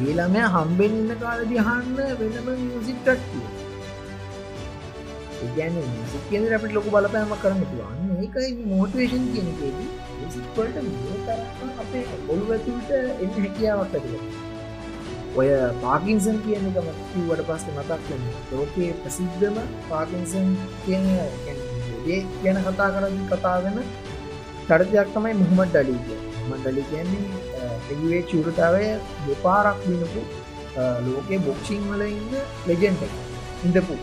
ඒළමය 0.04 0.42
හම්බෙන් 0.56 0.96
ඉන්න 1.02 1.12
කාල 1.24 1.44
දිහන්න 1.52 1.98
වෙනම 2.22 2.48
මියසික්ටක් 2.62 3.22
ගැන 5.58 5.76
සිකෙන් 6.14 6.50
අපට 6.58 6.74
ලොක 6.78 6.88
බලපෑම 6.96 7.36
කරන්න 7.44 7.64
පුළුවන්. 7.70 8.00
ඒකයි 8.24 8.50
මෝටවේෂන් 8.72 9.26
කියනකේදී 9.34 9.90
සික්වලට 10.34 10.78
තරන්න 11.26 11.72
අපේ 11.82 12.04
ඔොළු 12.14 12.52
ඇතුට 12.56 12.92
එන්න 12.96 13.34
හැකියාවක් 13.38 13.96
ඇතිල 13.96 14.16
ඔය 15.36 15.50
පාකින්සන් 15.82 16.38
කියන 16.44 16.68
එකම 16.72 16.90
කිව්වට 17.06 17.46
පස්ස 17.48 17.66
මතක් 17.74 18.20
ලෝකයේ 18.52 18.92
ප්‍රසිද්ධම 19.00 19.58
පාකින්සන් 19.90 20.54
කියන 20.84 21.10
ගැන 22.42 22.62
කතා 22.66 22.92
කරදි 22.94 23.26
කතාගෙන 23.32 23.82
චරිතයක් 24.68 25.10
තමයි 25.16 25.34
මුහමට 25.40 25.76
ඩලි 25.78 26.22
මඩලි 26.48 26.88
කියන්නේ 26.90 27.74
එගේ 27.92 28.22
චුරතාවය 28.30 28.88
දෙපාරක් 29.26 29.86
දිනපු 29.86 30.24
ලෝකේ 31.04 31.40
බොක්ෂිං 31.40 31.84
වල 31.86 32.04
ඉන්න 32.08 32.34
ලෙජෙන්ට 32.68 33.04
ඉඳපු. 33.64 33.96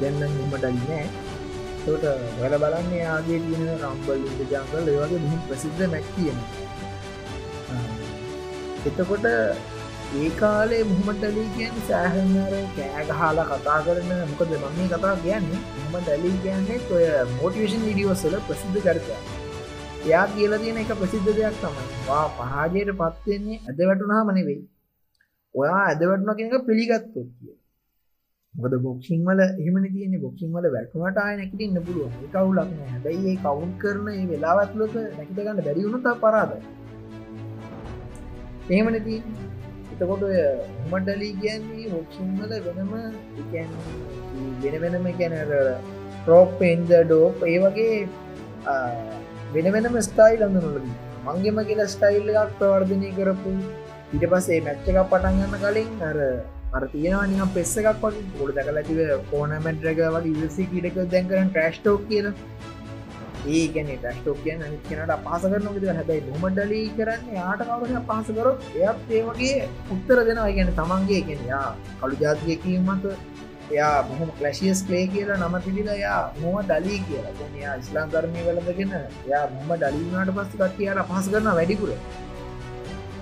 දෙන්න 0.00 0.20
මුම 0.30 0.54
ඩලි 0.54 0.80
නෑ. 0.80 1.06
තොට 1.84 2.04
වැල 2.38 2.54
බලන්න 2.58 2.92
යාගේ 2.96 3.40
තියෙන 3.42 3.70
රම්බල් 3.74 4.26
ඉද 4.26 4.40
ජංගල් 4.48 4.90
ඒවගේ 4.90 5.22
මුහම 5.22 5.40
ප්‍රසිද්ධ 5.48 5.86
මැක්තියෙන 5.88 6.38
එතකොට 8.86 9.26
ඒ 10.14 10.30
කාලේ 10.32 10.80
මුහමටලී 10.84 11.46
කියන් 11.54 11.78
සෑහනර 11.86 12.52
කෑගහලා 12.74 13.46
කතා 13.48 13.78
කරන 13.82 14.10
මොකද 14.24 14.52
මම 14.56 14.82
කතා 14.88 15.14
කියන්නේ? 15.18 15.62
මුහම 15.76 15.96
ඩලී 16.02 16.36
කියන්නේ 16.42 16.78
ඔය 16.90 17.06
මෝටිවේෂන් 17.32 17.86
විඩියෝසල 17.86 18.36
ප්‍රසිද්ධ 18.46 18.78
කරතා 18.82 19.18
එයා 20.04 20.26
කියලා 20.28 20.58
තියෙන 20.58 20.78
එක 20.78 20.92
ප්‍රසිද්ධ 20.94 21.30
දෙයක් 21.32 21.58
තමයි. 21.60 21.86
වා 22.06 22.24
පරාජයට 22.36 22.94
පත්වෙන්නේ 23.00 23.58
ඇද 23.62 23.82
වැටුනාම 23.82 24.32
නෙවෙයි. 24.32 24.62
ඔයා 25.54 25.82
ඇද 25.82 26.02
වැටුන 26.04 26.36
කෙනක 26.36 26.66
පිළිගත්තොත් 26.66 27.28
කිය 27.34 27.54
මොකද 28.54 28.74
බොක්ෂිං 28.82 29.22
වල 29.28 29.40
එහෙමන 29.44 29.86
තියෙන 29.94 30.12
බොක්ෂිං 30.24 30.50
වල 30.56 30.66
වැටුනට 30.74 31.18
ආය 31.22 31.34
නැකිට 31.38 31.62
ඉන්න 31.66 31.78
පුළුව 31.86 32.12
කවුලක්න 32.34 32.76
හැබැයි 32.90 33.32
ඒ 33.32 33.40
කවුන් 33.46 33.72
කරන 33.82 34.06
ඒ 34.12 34.26
වෙලාවත්ලොක 34.32 34.94
නැකිට 35.16 35.40
ගන්න 35.40 35.64
බැරිවුණු 35.66 36.00
තා 36.06 36.14
පරාද. 36.22 36.52
එහෙමන 38.70 38.98
ති 39.06 39.16
එතකොට 39.94 40.24
හමඩලී 40.84 41.32
කියන්නේ? 41.42 41.90
බොක්ෂිං 41.94 42.30
වල 42.40 42.52
වෙනම 42.68 42.92
වෙන 44.62 44.80
වෙනම 44.84 45.10
ගැන 45.20 45.36
ප්‍රෝපෙන්ද 46.26 46.90
ඩෝප් 46.92 47.46
ඒ 47.50 47.58
වගේ 47.64 47.98
වෙන 49.54 49.72
වෙනම 49.76 50.02
ස්ටයිල් 50.08 50.48
අඳනුලද 50.48 50.90
මංගෙම 51.26 51.62
කියලා 51.68 51.92
ස්ටයිල් 51.94 52.34
එකක් 52.34 52.58
ප්‍රවර්ධනය 52.60 53.14
කරපු. 53.18 53.60
ඊට 54.14 54.24
පස්සේ 54.32 54.64
මැච්ච 54.66 54.92
එකක් 54.92 55.06
පටන්ගන්න 55.12 55.62
කලින් 55.64 56.04
අර 56.10 56.18
අර 56.76 56.82
තියෙනවා 56.92 57.26
නිම 57.32 57.50
පෙස්ස 57.56 57.74
එකක් 57.80 58.04
වගේ. 58.04 58.22
ගොඩ 58.38 58.54
දැක 58.56 58.70
ඇතිව 58.74 59.00
ඕනමෙන්ට්‍රක 59.40 60.00
වගේ 60.16 60.32
ඉවසි 60.44 60.70
කිඩක 60.72 60.96
දැන්කරන 61.12 61.52
ට්‍රස්ටෝක් 61.52 62.08
කියන. 62.08 62.26
ඒ 63.46 63.64
ගැන 63.74 63.88
ටස්ටෝක් 63.92 64.38
කියන 64.44 64.62
නිකනට 64.64 65.14
පහස 65.24 65.44
කරනක 65.52 65.86
හැබයි 65.98 66.20
නොමඩලී 66.28 66.84
කරන්න? 66.98 67.24
යාට 67.38 67.64
කවුන 67.68 67.96
පහස 68.10 68.28
කරොත් 68.38 68.68
එයත් 68.82 69.14
ඒවගේ 69.18 69.68
උත්තර 69.96 70.18
දෙනවා. 70.28 70.50
ගැන 70.58 70.74
තමන්ගේ 70.80 71.22
කෙනයා 71.30 71.66
කළු 72.00 72.20
ජාතියකීමට 72.22 73.06
එයා 73.70 73.94
බොහොම 74.08 74.30
කලශියස් 74.38 74.84
කලේ 74.88 75.06
කියලා 75.14 75.38
නම 75.38 75.56
තිබිලා 75.66 75.98
යා 76.04 76.20
මොම 76.42 76.56
ඩලී 76.70 77.00
කියලා. 77.08 77.50
යා 77.62 77.74
ඉස්ලාම් 77.82 78.14
ධර්මය 78.14 78.46
වලදගෙන 78.48 78.94
යා 79.32 79.44
මොම 79.56 79.74
ඩලීනාට 79.76 80.36
පස්ස 80.36 80.54
කට්ටියට 80.54 81.04
පහස 81.10 81.32
කරන 81.32 81.50
වැඩිපුර. 81.58 81.92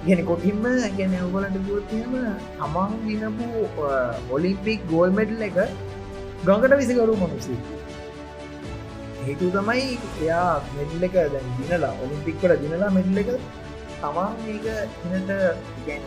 ගෙන 0.05 0.21
කොටින්ම 0.27 0.65
ගැන 0.93 1.13
ඔගලට 1.19 1.59
ගොත්ම 1.65 2.15
තමන් 2.57 2.95
දිනපු 3.05 3.49
ඔලිම්පික් 4.31 4.81
ගෝල්මෙඩල් 4.89 5.43
එක 5.43 5.59
ගඟට 6.43 6.75
විසිකරු 6.81 7.15
මනුසි 7.17 7.57
හේතු 9.21 9.51
තමයි 9.53 9.85
එයා 10.19 10.49
මෙඩල් 10.71 11.07
එක 11.09 11.15
දැන් 11.29 11.53
දිනලා 11.61 11.93
ඔලිම්පික්කට 12.01 12.57
දිනලා 12.63 12.91
මෙඩල් 12.91 13.23
එක 13.23 13.31
තමන් 14.01 14.33
ඒක 14.49 14.67
ඉනට 15.11 15.33
ගැන 15.87 16.05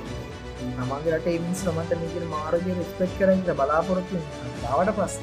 තමන්ගේ 0.74 1.16
රට 1.16 1.40
මිස් 1.42 1.64
මට 1.70 2.00
මේක 2.02 2.30
මාරගය 2.30 2.76
රස්පෙක් 2.76 3.18
කරට 3.18 3.56
බලාපොරොත්තු 3.56 4.24
බවට 4.62 4.98
පස් 4.98 5.16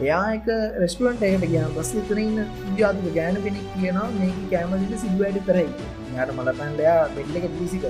එයා 0.00 0.24
එක 0.32 0.48
රෙස්ටුවන්ට 0.78 1.28
එකට 1.28 1.46
ගන 1.48 1.72
පස් 1.74 1.92
තරන්න 2.04 2.36
ජාතික 2.78 3.14
ගෑන 3.14 3.42
කෙනෙක් 3.44 3.70
කියනවා 3.72 4.08
මේක 4.16 4.42
කෑමලිට 4.50 5.00
සිදුව 5.02 5.24
වැඩි 6.18 6.38
කරයි 6.38 6.38
යාට 6.38 6.38
මලපන්ඩයා 6.38 7.02
මෙල්ලක 7.16 7.46
පිසික 7.58 7.84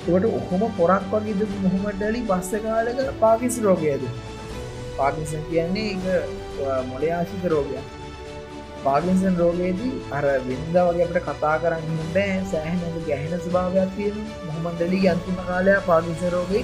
ට 0.00 0.24
ඔහොම 0.32 0.66
පොරක් 0.78 1.06
වගේද 1.12 1.46
මොහොමටලි 1.62 2.20
පස්ස 2.28 2.52
කාලක 2.66 3.00
පාකිස් 3.20 3.62
රෝගයද? 3.62 4.04
පාකිසන් 4.98 5.42
කියන්නේ 5.48 5.88
එක 5.94 6.04
මොලයාශිත 6.90 7.44
රෝගයක්. 7.54 7.86
පාගින්සන් 8.84 9.34
රෝගයේදී 9.36 9.92
අර 10.10 10.24
වින්ද 10.46 10.76
වගේ 10.76 11.06
අපට 11.06 11.18
කතා 11.26 11.56
කරන්න 11.62 11.98
හොඳ 11.98 12.18
සෑහනක 12.52 13.00
ගැහෙන 13.08 13.42
ස්භාවයක් 13.46 13.90
තියෙන 13.96 14.20
මොහමන්ඩලි 14.46 15.00
අන්තිම 15.12 15.40
කාලය 15.48 15.74
පාගින්ස 15.88 16.22
රෝගේ 16.36 16.62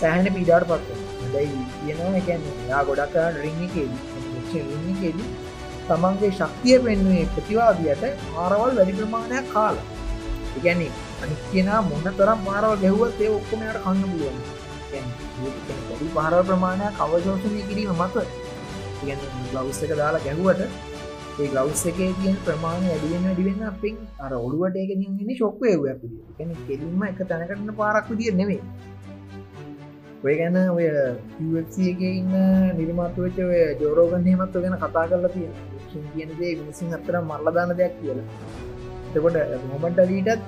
සෑහන 0.00 0.28
පිඩාට 0.36 0.66
පත්ව 0.70 1.30
දැයි 1.34 1.62
කියනවා 1.74 2.10
එකැන 2.20 2.44
යා 2.68 2.82
ගොඩක් 2.84 3.14
කරන්න 3.14 3.40
රිංිකේදී 3.44 4.66
රිංිකේදී 4.72 5.30
තමන්ගේ 5.88 6.32
ශක්තිය 6.32 6.78
පෙන්වේ 6.78 7.24
ප්‍රතිවාදියට 7.34 8.04
ආරවල් 8.36 8.76
වැඩි 8.78 8.98
ප්‍රමාණයක් 9.00 9.48
කාලා. 9.54 9.97
ඉගැන 10.58 10.82
අනි 11.22 11.34
කියෙන 11.50 11.70
මොන්න 11.88 12.10
තරම් 12.18 12.40
පාරව 12.48 12.72
ගැහුවත් 12.82 13.20
ඒ 13.20 13.30
ඔක්කොමයට 13.38 13.80
කන්න 13.84 14.04
පුළුවන්. 14.12 14.36
පොඩි 15.88 16.06
පාරව 16.18 16.44
ප්‍රමාණයක් 16.50 17.02
අවශෝෂණය 17.04 17.62
කිරීම 17.68 17.92
මත. 18.00 18.16
ගෞස්සක 19.54 19.90
දාලා 20.00 20.24
ගැහුවට 20.26 20.62
ඒ 21.40 21.48
ගෞස් 21.54 21.82
එකේ 21.90 22.10
තියන 22.20 22.36
ප්‍රමාණය 22.46 22.86
ඇඩියෙන් 22.92 23.26
වැඩිවෙන්න 23.26 23.66
අපින් 23.70 23.96
අර 24.24 24.32
ඔළුවට 24.36 24.76
ඒක 24.76 24.92
ගෙන 25.00 25.30
ශොක්වය 25.40 25.74
ගැන 26.38 26.50
කෙලින්ම 26.68 27.02
එක 27.08 27.20
තැනකටන 27.30 27.70
පාරක් 27.80 28.08
විදිිය 28.10 28.32
නෙවේ 28.40 28.62
ඔය 30.24 30.34
ගැන 30.40 30.56
ඔය 30.76 30.86
එක 31.92 32.00
ඉන්න 32.08 32.32
නිර්මාතුවච 32.78 33.38
ඔය 33.44 33.60
ජෝරෝගන් 33.82 34.26
හෙමත්ව 34.30 34.64
ගැන 34.64 34.76
කතා 34.82 35.04
කරලා 35.10 35.34
තිය 35.36 35.48
කියනදේ 36.14 36.56
මිනිසින් 36.62 36.96
අතර 36.98 37.20
මල්ලදාන 37.30 37.76
දෙයක් 37.80 37.94
කියලා. 38.00 38.26
එතකොට 39.08 39.36
මොමන්ට 39.70 40.00
ලීටත් 40.10 40.42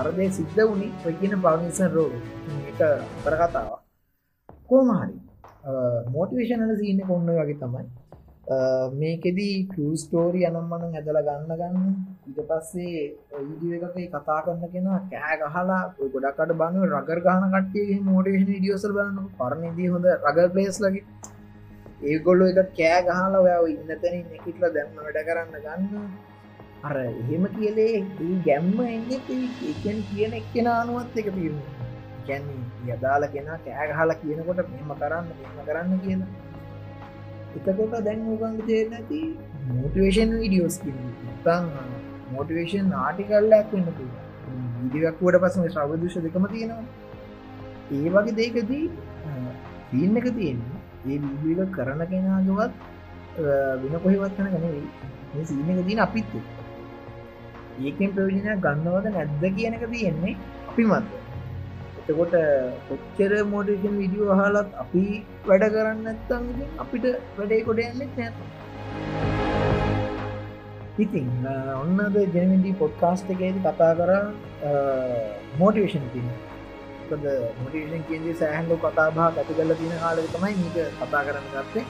අරදේ 0.00 0.30
සිද්ධ 0.30 0.60
වුණි. 0.60 0.88
ඔය 1.06 1.14
කියන 1.20 1.34
පාගනිසන් 1.46 1.90
රෝග 1.94 2.12
එක 2.70 2.80
කර 3.24 3.34
කතාව 3.40 3.70
කෝමහරි 4.70 5.16
මෝටිවේෂනල 6.14 6.76
සින්න 6.80 7.00
කොන්න 7.08 7.30
වගේ 7.30 7.58
තමයි. 7.62 7.88
මේකෙදී 9.00 9.56
ටස්ටෝරි 9.70 10.42
අනම්මන 10.48 10.84
ඇදල 10.90 11.18
ගන්න 11.26 11.58
ගන්න. 11.60 11.88
ඉට 12.28 12.38
පස්සේ 12.50 13.02
ඉඩිය 13.42 13.74
එකේ 13.78 14.06
කතා 14.14 14.38
කරන්න 14.44 14.72
කෙන 14.74 14.88
කෑ 15.12 15.36
ගහලා 15.42 15.80
ගොඩක්ට 16.14 16.54
බන්න 16.60 16.86
රගර් 16.92 17.20
ගහන 17.26 17.44
කටේ 17.56 17.98
මෝටේෂන 18.06 18.48
ඩියෝසල් 18.50 18.96
බන්න 18.98 19.28
පරණදී 19.40 19.92
හොඳ 19.94 20.08
රගර් 20.14 20.48
පලේස් 20.54 20.80
ලගේ 20.84 21.04
ඒගොල්ලො 22.08 22.48
එක 22.52 22.72
කෑ 22.78 23.04
ගහලා 23.06 23.60
ඔය 23.60 23.72
ඉන්නතන 23.74 24.18
නැකිටල 24.24 24.66
දැම්ම 24.74 24.98
වැඩ 24.98 25.22
කරන්න 25.28 25.62
ගන්න. 25.64 26.08
අර 26.80 26.96
එහෙම 26.96 27.44
කියලේ 27.54 28.04
ගැම්ම 28.44 28.78
එන්න 28.86 29.06
එකෙන් 29.10 29.96
කියන 30.08 30.32
එක්කෙන 30.32 30.66
අනුවත් 30.72 31.16
එක 31.16 31.30
පිරුණ 31.36 31.64
ගැන්නේ 32.26 32.94
යදාල 32.94 33.26
කෙන 33.32 33.48
කෑ 33.64 33.86
ගහලා 33.90 34.18
කියනකොට 34.20 34.60
මෙම 34.68 34.92
කරන්න 35.00 35.26
මෙම 35.32 35.58
කරන්න 35.66 35.98
කියලා. 36.04 36.28
එතකොට 37.56 37.96
දැන් 38.06 38.22
ඕගන් 38.26 38.54
තේ 38.68 38.82
නැති 38.92 39.20
මෝටිවේෂන් 39.70 40.34
විඩියෝස් 40.42 40.78
තන් 41.44 41.66
මෝටිවේෂන් 42.32 42.94
ආටිකල්ලක් 43.00 43.74
වෙන්න 43.74 43.88
විඩියක්වට 44.82 45.40
පසම 45.42 45.66
ශ්‍රවදෂ 45.68 46.22
දෙකම 46.26 46.46
තියෙනවා. 46.54 46.84
ඒ 47.90 48.08
වගේ 48.14 48.36
දෙකදී 48.38 48.84
පීන්න 49.90 50.20
එක 50.20 50.30
තියෙන්නේ 50.36 50.78
ඒ 51.08 51.18
විඩියක 51.42 51.74
කරන 51.76 52.06
කෙනාගවත් 52.12 52.72
වෙන 53.82 54.00
කොහෙවත් 54.04 54.32
කන 54.36 54.48
ගනවෙයි 54.54 55.46
සීනක 55.46 55.86
තින 55.86 56.00
අපිත් 56.00 56.32
ඒකෙන් 57.80 58.14
ප්‍රවිජනය 58.14 58.58
ගන්නවද 58.58 59.06
නැද්ද 59.10 59.44
කියනක 59.56 59.84
තියෙන්නේ 59.92 60.34
අපි 60.66 60.82
මත්ද 60.84 61.06
එතකොට 62.02 62.34
කොච්චර 62.88 63.32
මෝඩේෂන් 63.52 63.96
විඩියෝ 64.02 64.38
හලත් 64.40 64.70
අපි 64.84 65.04
වැඩ 65.46 65.66
කරන්න 65.74 66.06
ඇත්තම් 66.08 66.44
අපිට 66.84 67.08
වැඩේ 67.36 67.62
කොඩ 67.64 67.84
යන්නෙත් 67.84 68.12
නැත 68.18 68.36
ඉතින් 70.98 71.28
ඔන්නද 71.76 72.20
ජනවිඩී 72.28 72.76
පොඩ්කාස්ට 72.78 73.34
එකේද 73.34 73.58
කතා 73.62 73.92
කර 73.98 74.12
මෝටිවේෂන් 75.58 76.06
තින 76.12 76.28
මොටිවේෂන් 77.10 78.04
කියදේ 78.04 78.34
සෑහන්ලු 78.34 78.76
කතා 78.78 79.10
බා 79.12 79.28
ඇති 79.28 79.54
කල 79.54 79.72
තින 79.76 79.94
කාල 80.00 80.18
තමයි 80.28 80.54
මේක 80.56 80.76
කතා 80.98 81.22
කරන්න 81.24 81.48
ගත්තේ. 81.52 81.84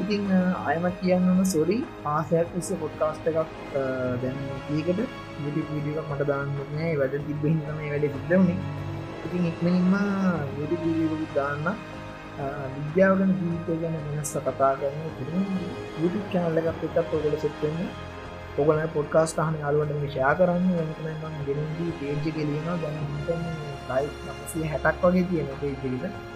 ඉතිං 0.00 0.24
අයම 0.70 0.84
කියන්නන 1.00 1.40
සොරි 1.54 1.78
ආසයක් 2.12 2.48
විස 2.56 2.70
පොඩ්කාස්ට 2.82 3.26
එකක් 3.30 3.38
දැන් 4.22 4.38
ඒකට 4.76 5.00
විඩි 5.44 5.62
විඩියක් 5.70 6.06
මට 6.10 6.28
දාන්න 6.30 6.52
නෑ. 6.74 6.92
වැඩ 7.00 7.14
තිබ්බහිතම 7.28 7.82
වැඩ 7.94 8.06
සිද්ධවනේ 8.14 8.58
ඉතින් 9.26 9.42
ඉක්මනින්ම 9.50 9.94
යුටි 10.60 11.28
දාන්න. 11.38 11.66
විද්‍යාවගන 12.76 13.32
ජීවිතය 13.40 13.74
ගැන 13.82 13.96
වෙනස්ස 14.12 14.32
කතා 14.46 14.72
කරන 14.80 14.98
YouTube 16.00 16.26
චනල්ල 16.32 16.58
එකක් 16.60 16.82
එකත් 16.88 17.14
ඔගල 17.18 17.34
සෙට්වෙන්න 17.44 17.80
ඔගල 18.62 18.80
පොඩ්කාස්ට 18.94 19.38
හන 19.44 19.56
අලුවට 19.70 19.92
ෂයා 20.04 20.32
කරන්න. 20.38 20.64
වෙනකම 21.04 21.36
ගෙනදී 21.48 21.92
පේජ්ජ 22.00 22.26
කෙලීම 22.36 22.68
ගැන 22.82 22.96
ලයි 23.90 24.06
නමසේ 24.26 24.70
හැටක් 24.72 25.04
වගේ 25.06 25.24
තියෙන 25.30 25.52
පේජ්ජිට 25.60 26.31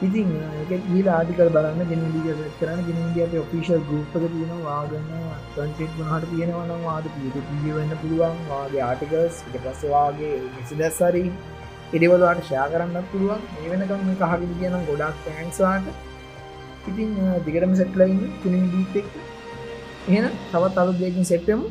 ඉතින් 0.00 0.28
එක 0.62 0.70
ඊල 0.90 1.08
ආටිකල් 1.10 1.48
බලන්න 1.54 1.88
ගෙනදිග 1.88 2.26
කරන 2.58 2.78
ගෙනදියට 2.84 3.34
ඔෆිෂල් 3.40 3.80
ගුප්ක 3.88 4.14
තියෙන 4.26 4.52
වාගන්න 4.62 5.08
කටෙක් 5.48 5.90
ගුණහට 5.96 6.28
තියෙනවනම් 6.30 6.84
වාද 6.84 7.08
පිට 7.14 7.34
පිය 7.48 7.72
වෙන්න 7.76 7.92
පුළුවන් 8.02 8.38
වාගේ 8.50 8.84
ආටිකල්ස් 8.84 9.40
ඉට 9.42 9.58
පස්සවාගේ 9.64 10.30
නිසිදැස්සරී 10.54 11.26
එඩිවලට 11.92 12.40
ෂයා 12.40 12.68
කරන්න 12.72 13.08
පුළුවන්. 13.10 13.42
ඒ 13.58 13.68
වෙනකම් 13.72 14.06
මේ 14.06 14.16
කහගින් 14.22 14.54
කියන 14.60 14.76
ගොඩක් 14.88 15.18
තෑන්ස්වාට 15.26 15.90
ඉතින් 16.84 17.10
දිගටම 17.46 17.74
සැට්ලයින්න 17.80 18.22
තුනින් 18.42 18.64
දීතෙක් 18.72 19.10
එහන 20.08 20.28
තවත් 20.52 20.76
අලු 20.82 20.94
දෙකින් 21.02 21.28
සෙට්ටම 21.32 21.66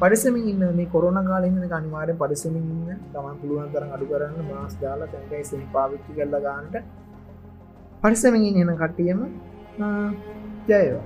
පරිසමින් 0.00 0.46
ඉන්න 0.52 0.62
මේ 0.78 0.92
කොරන 0.94 1.18
කාලෙන්න 1.30 1.74
අනිවාරය 1.78 2.14
පරිසමින් 2.22 2.70
ඉන්න. 2.74 3.02
තමන් 3.12 3.36
පුළුවන් 3.40 3.74
තරම් 3.74 3.90
අඩු 3.96 4.08
කරන්න 4.12 4.46
මාස් 4.52 4.78
දාලා 4.84 5.10
තැන්කයි 5.12 5.42
සෙන් 5.50 5.66
පාවිච්චි 5.74 6.16
කරල 6.18 6.38
ගන්නට 6.46 7.05
පරිසමගින් 8.02 8.62
එන 8.62 8.72
කට්ටියම 8.76 9.20
ජයවා 10.68 11.04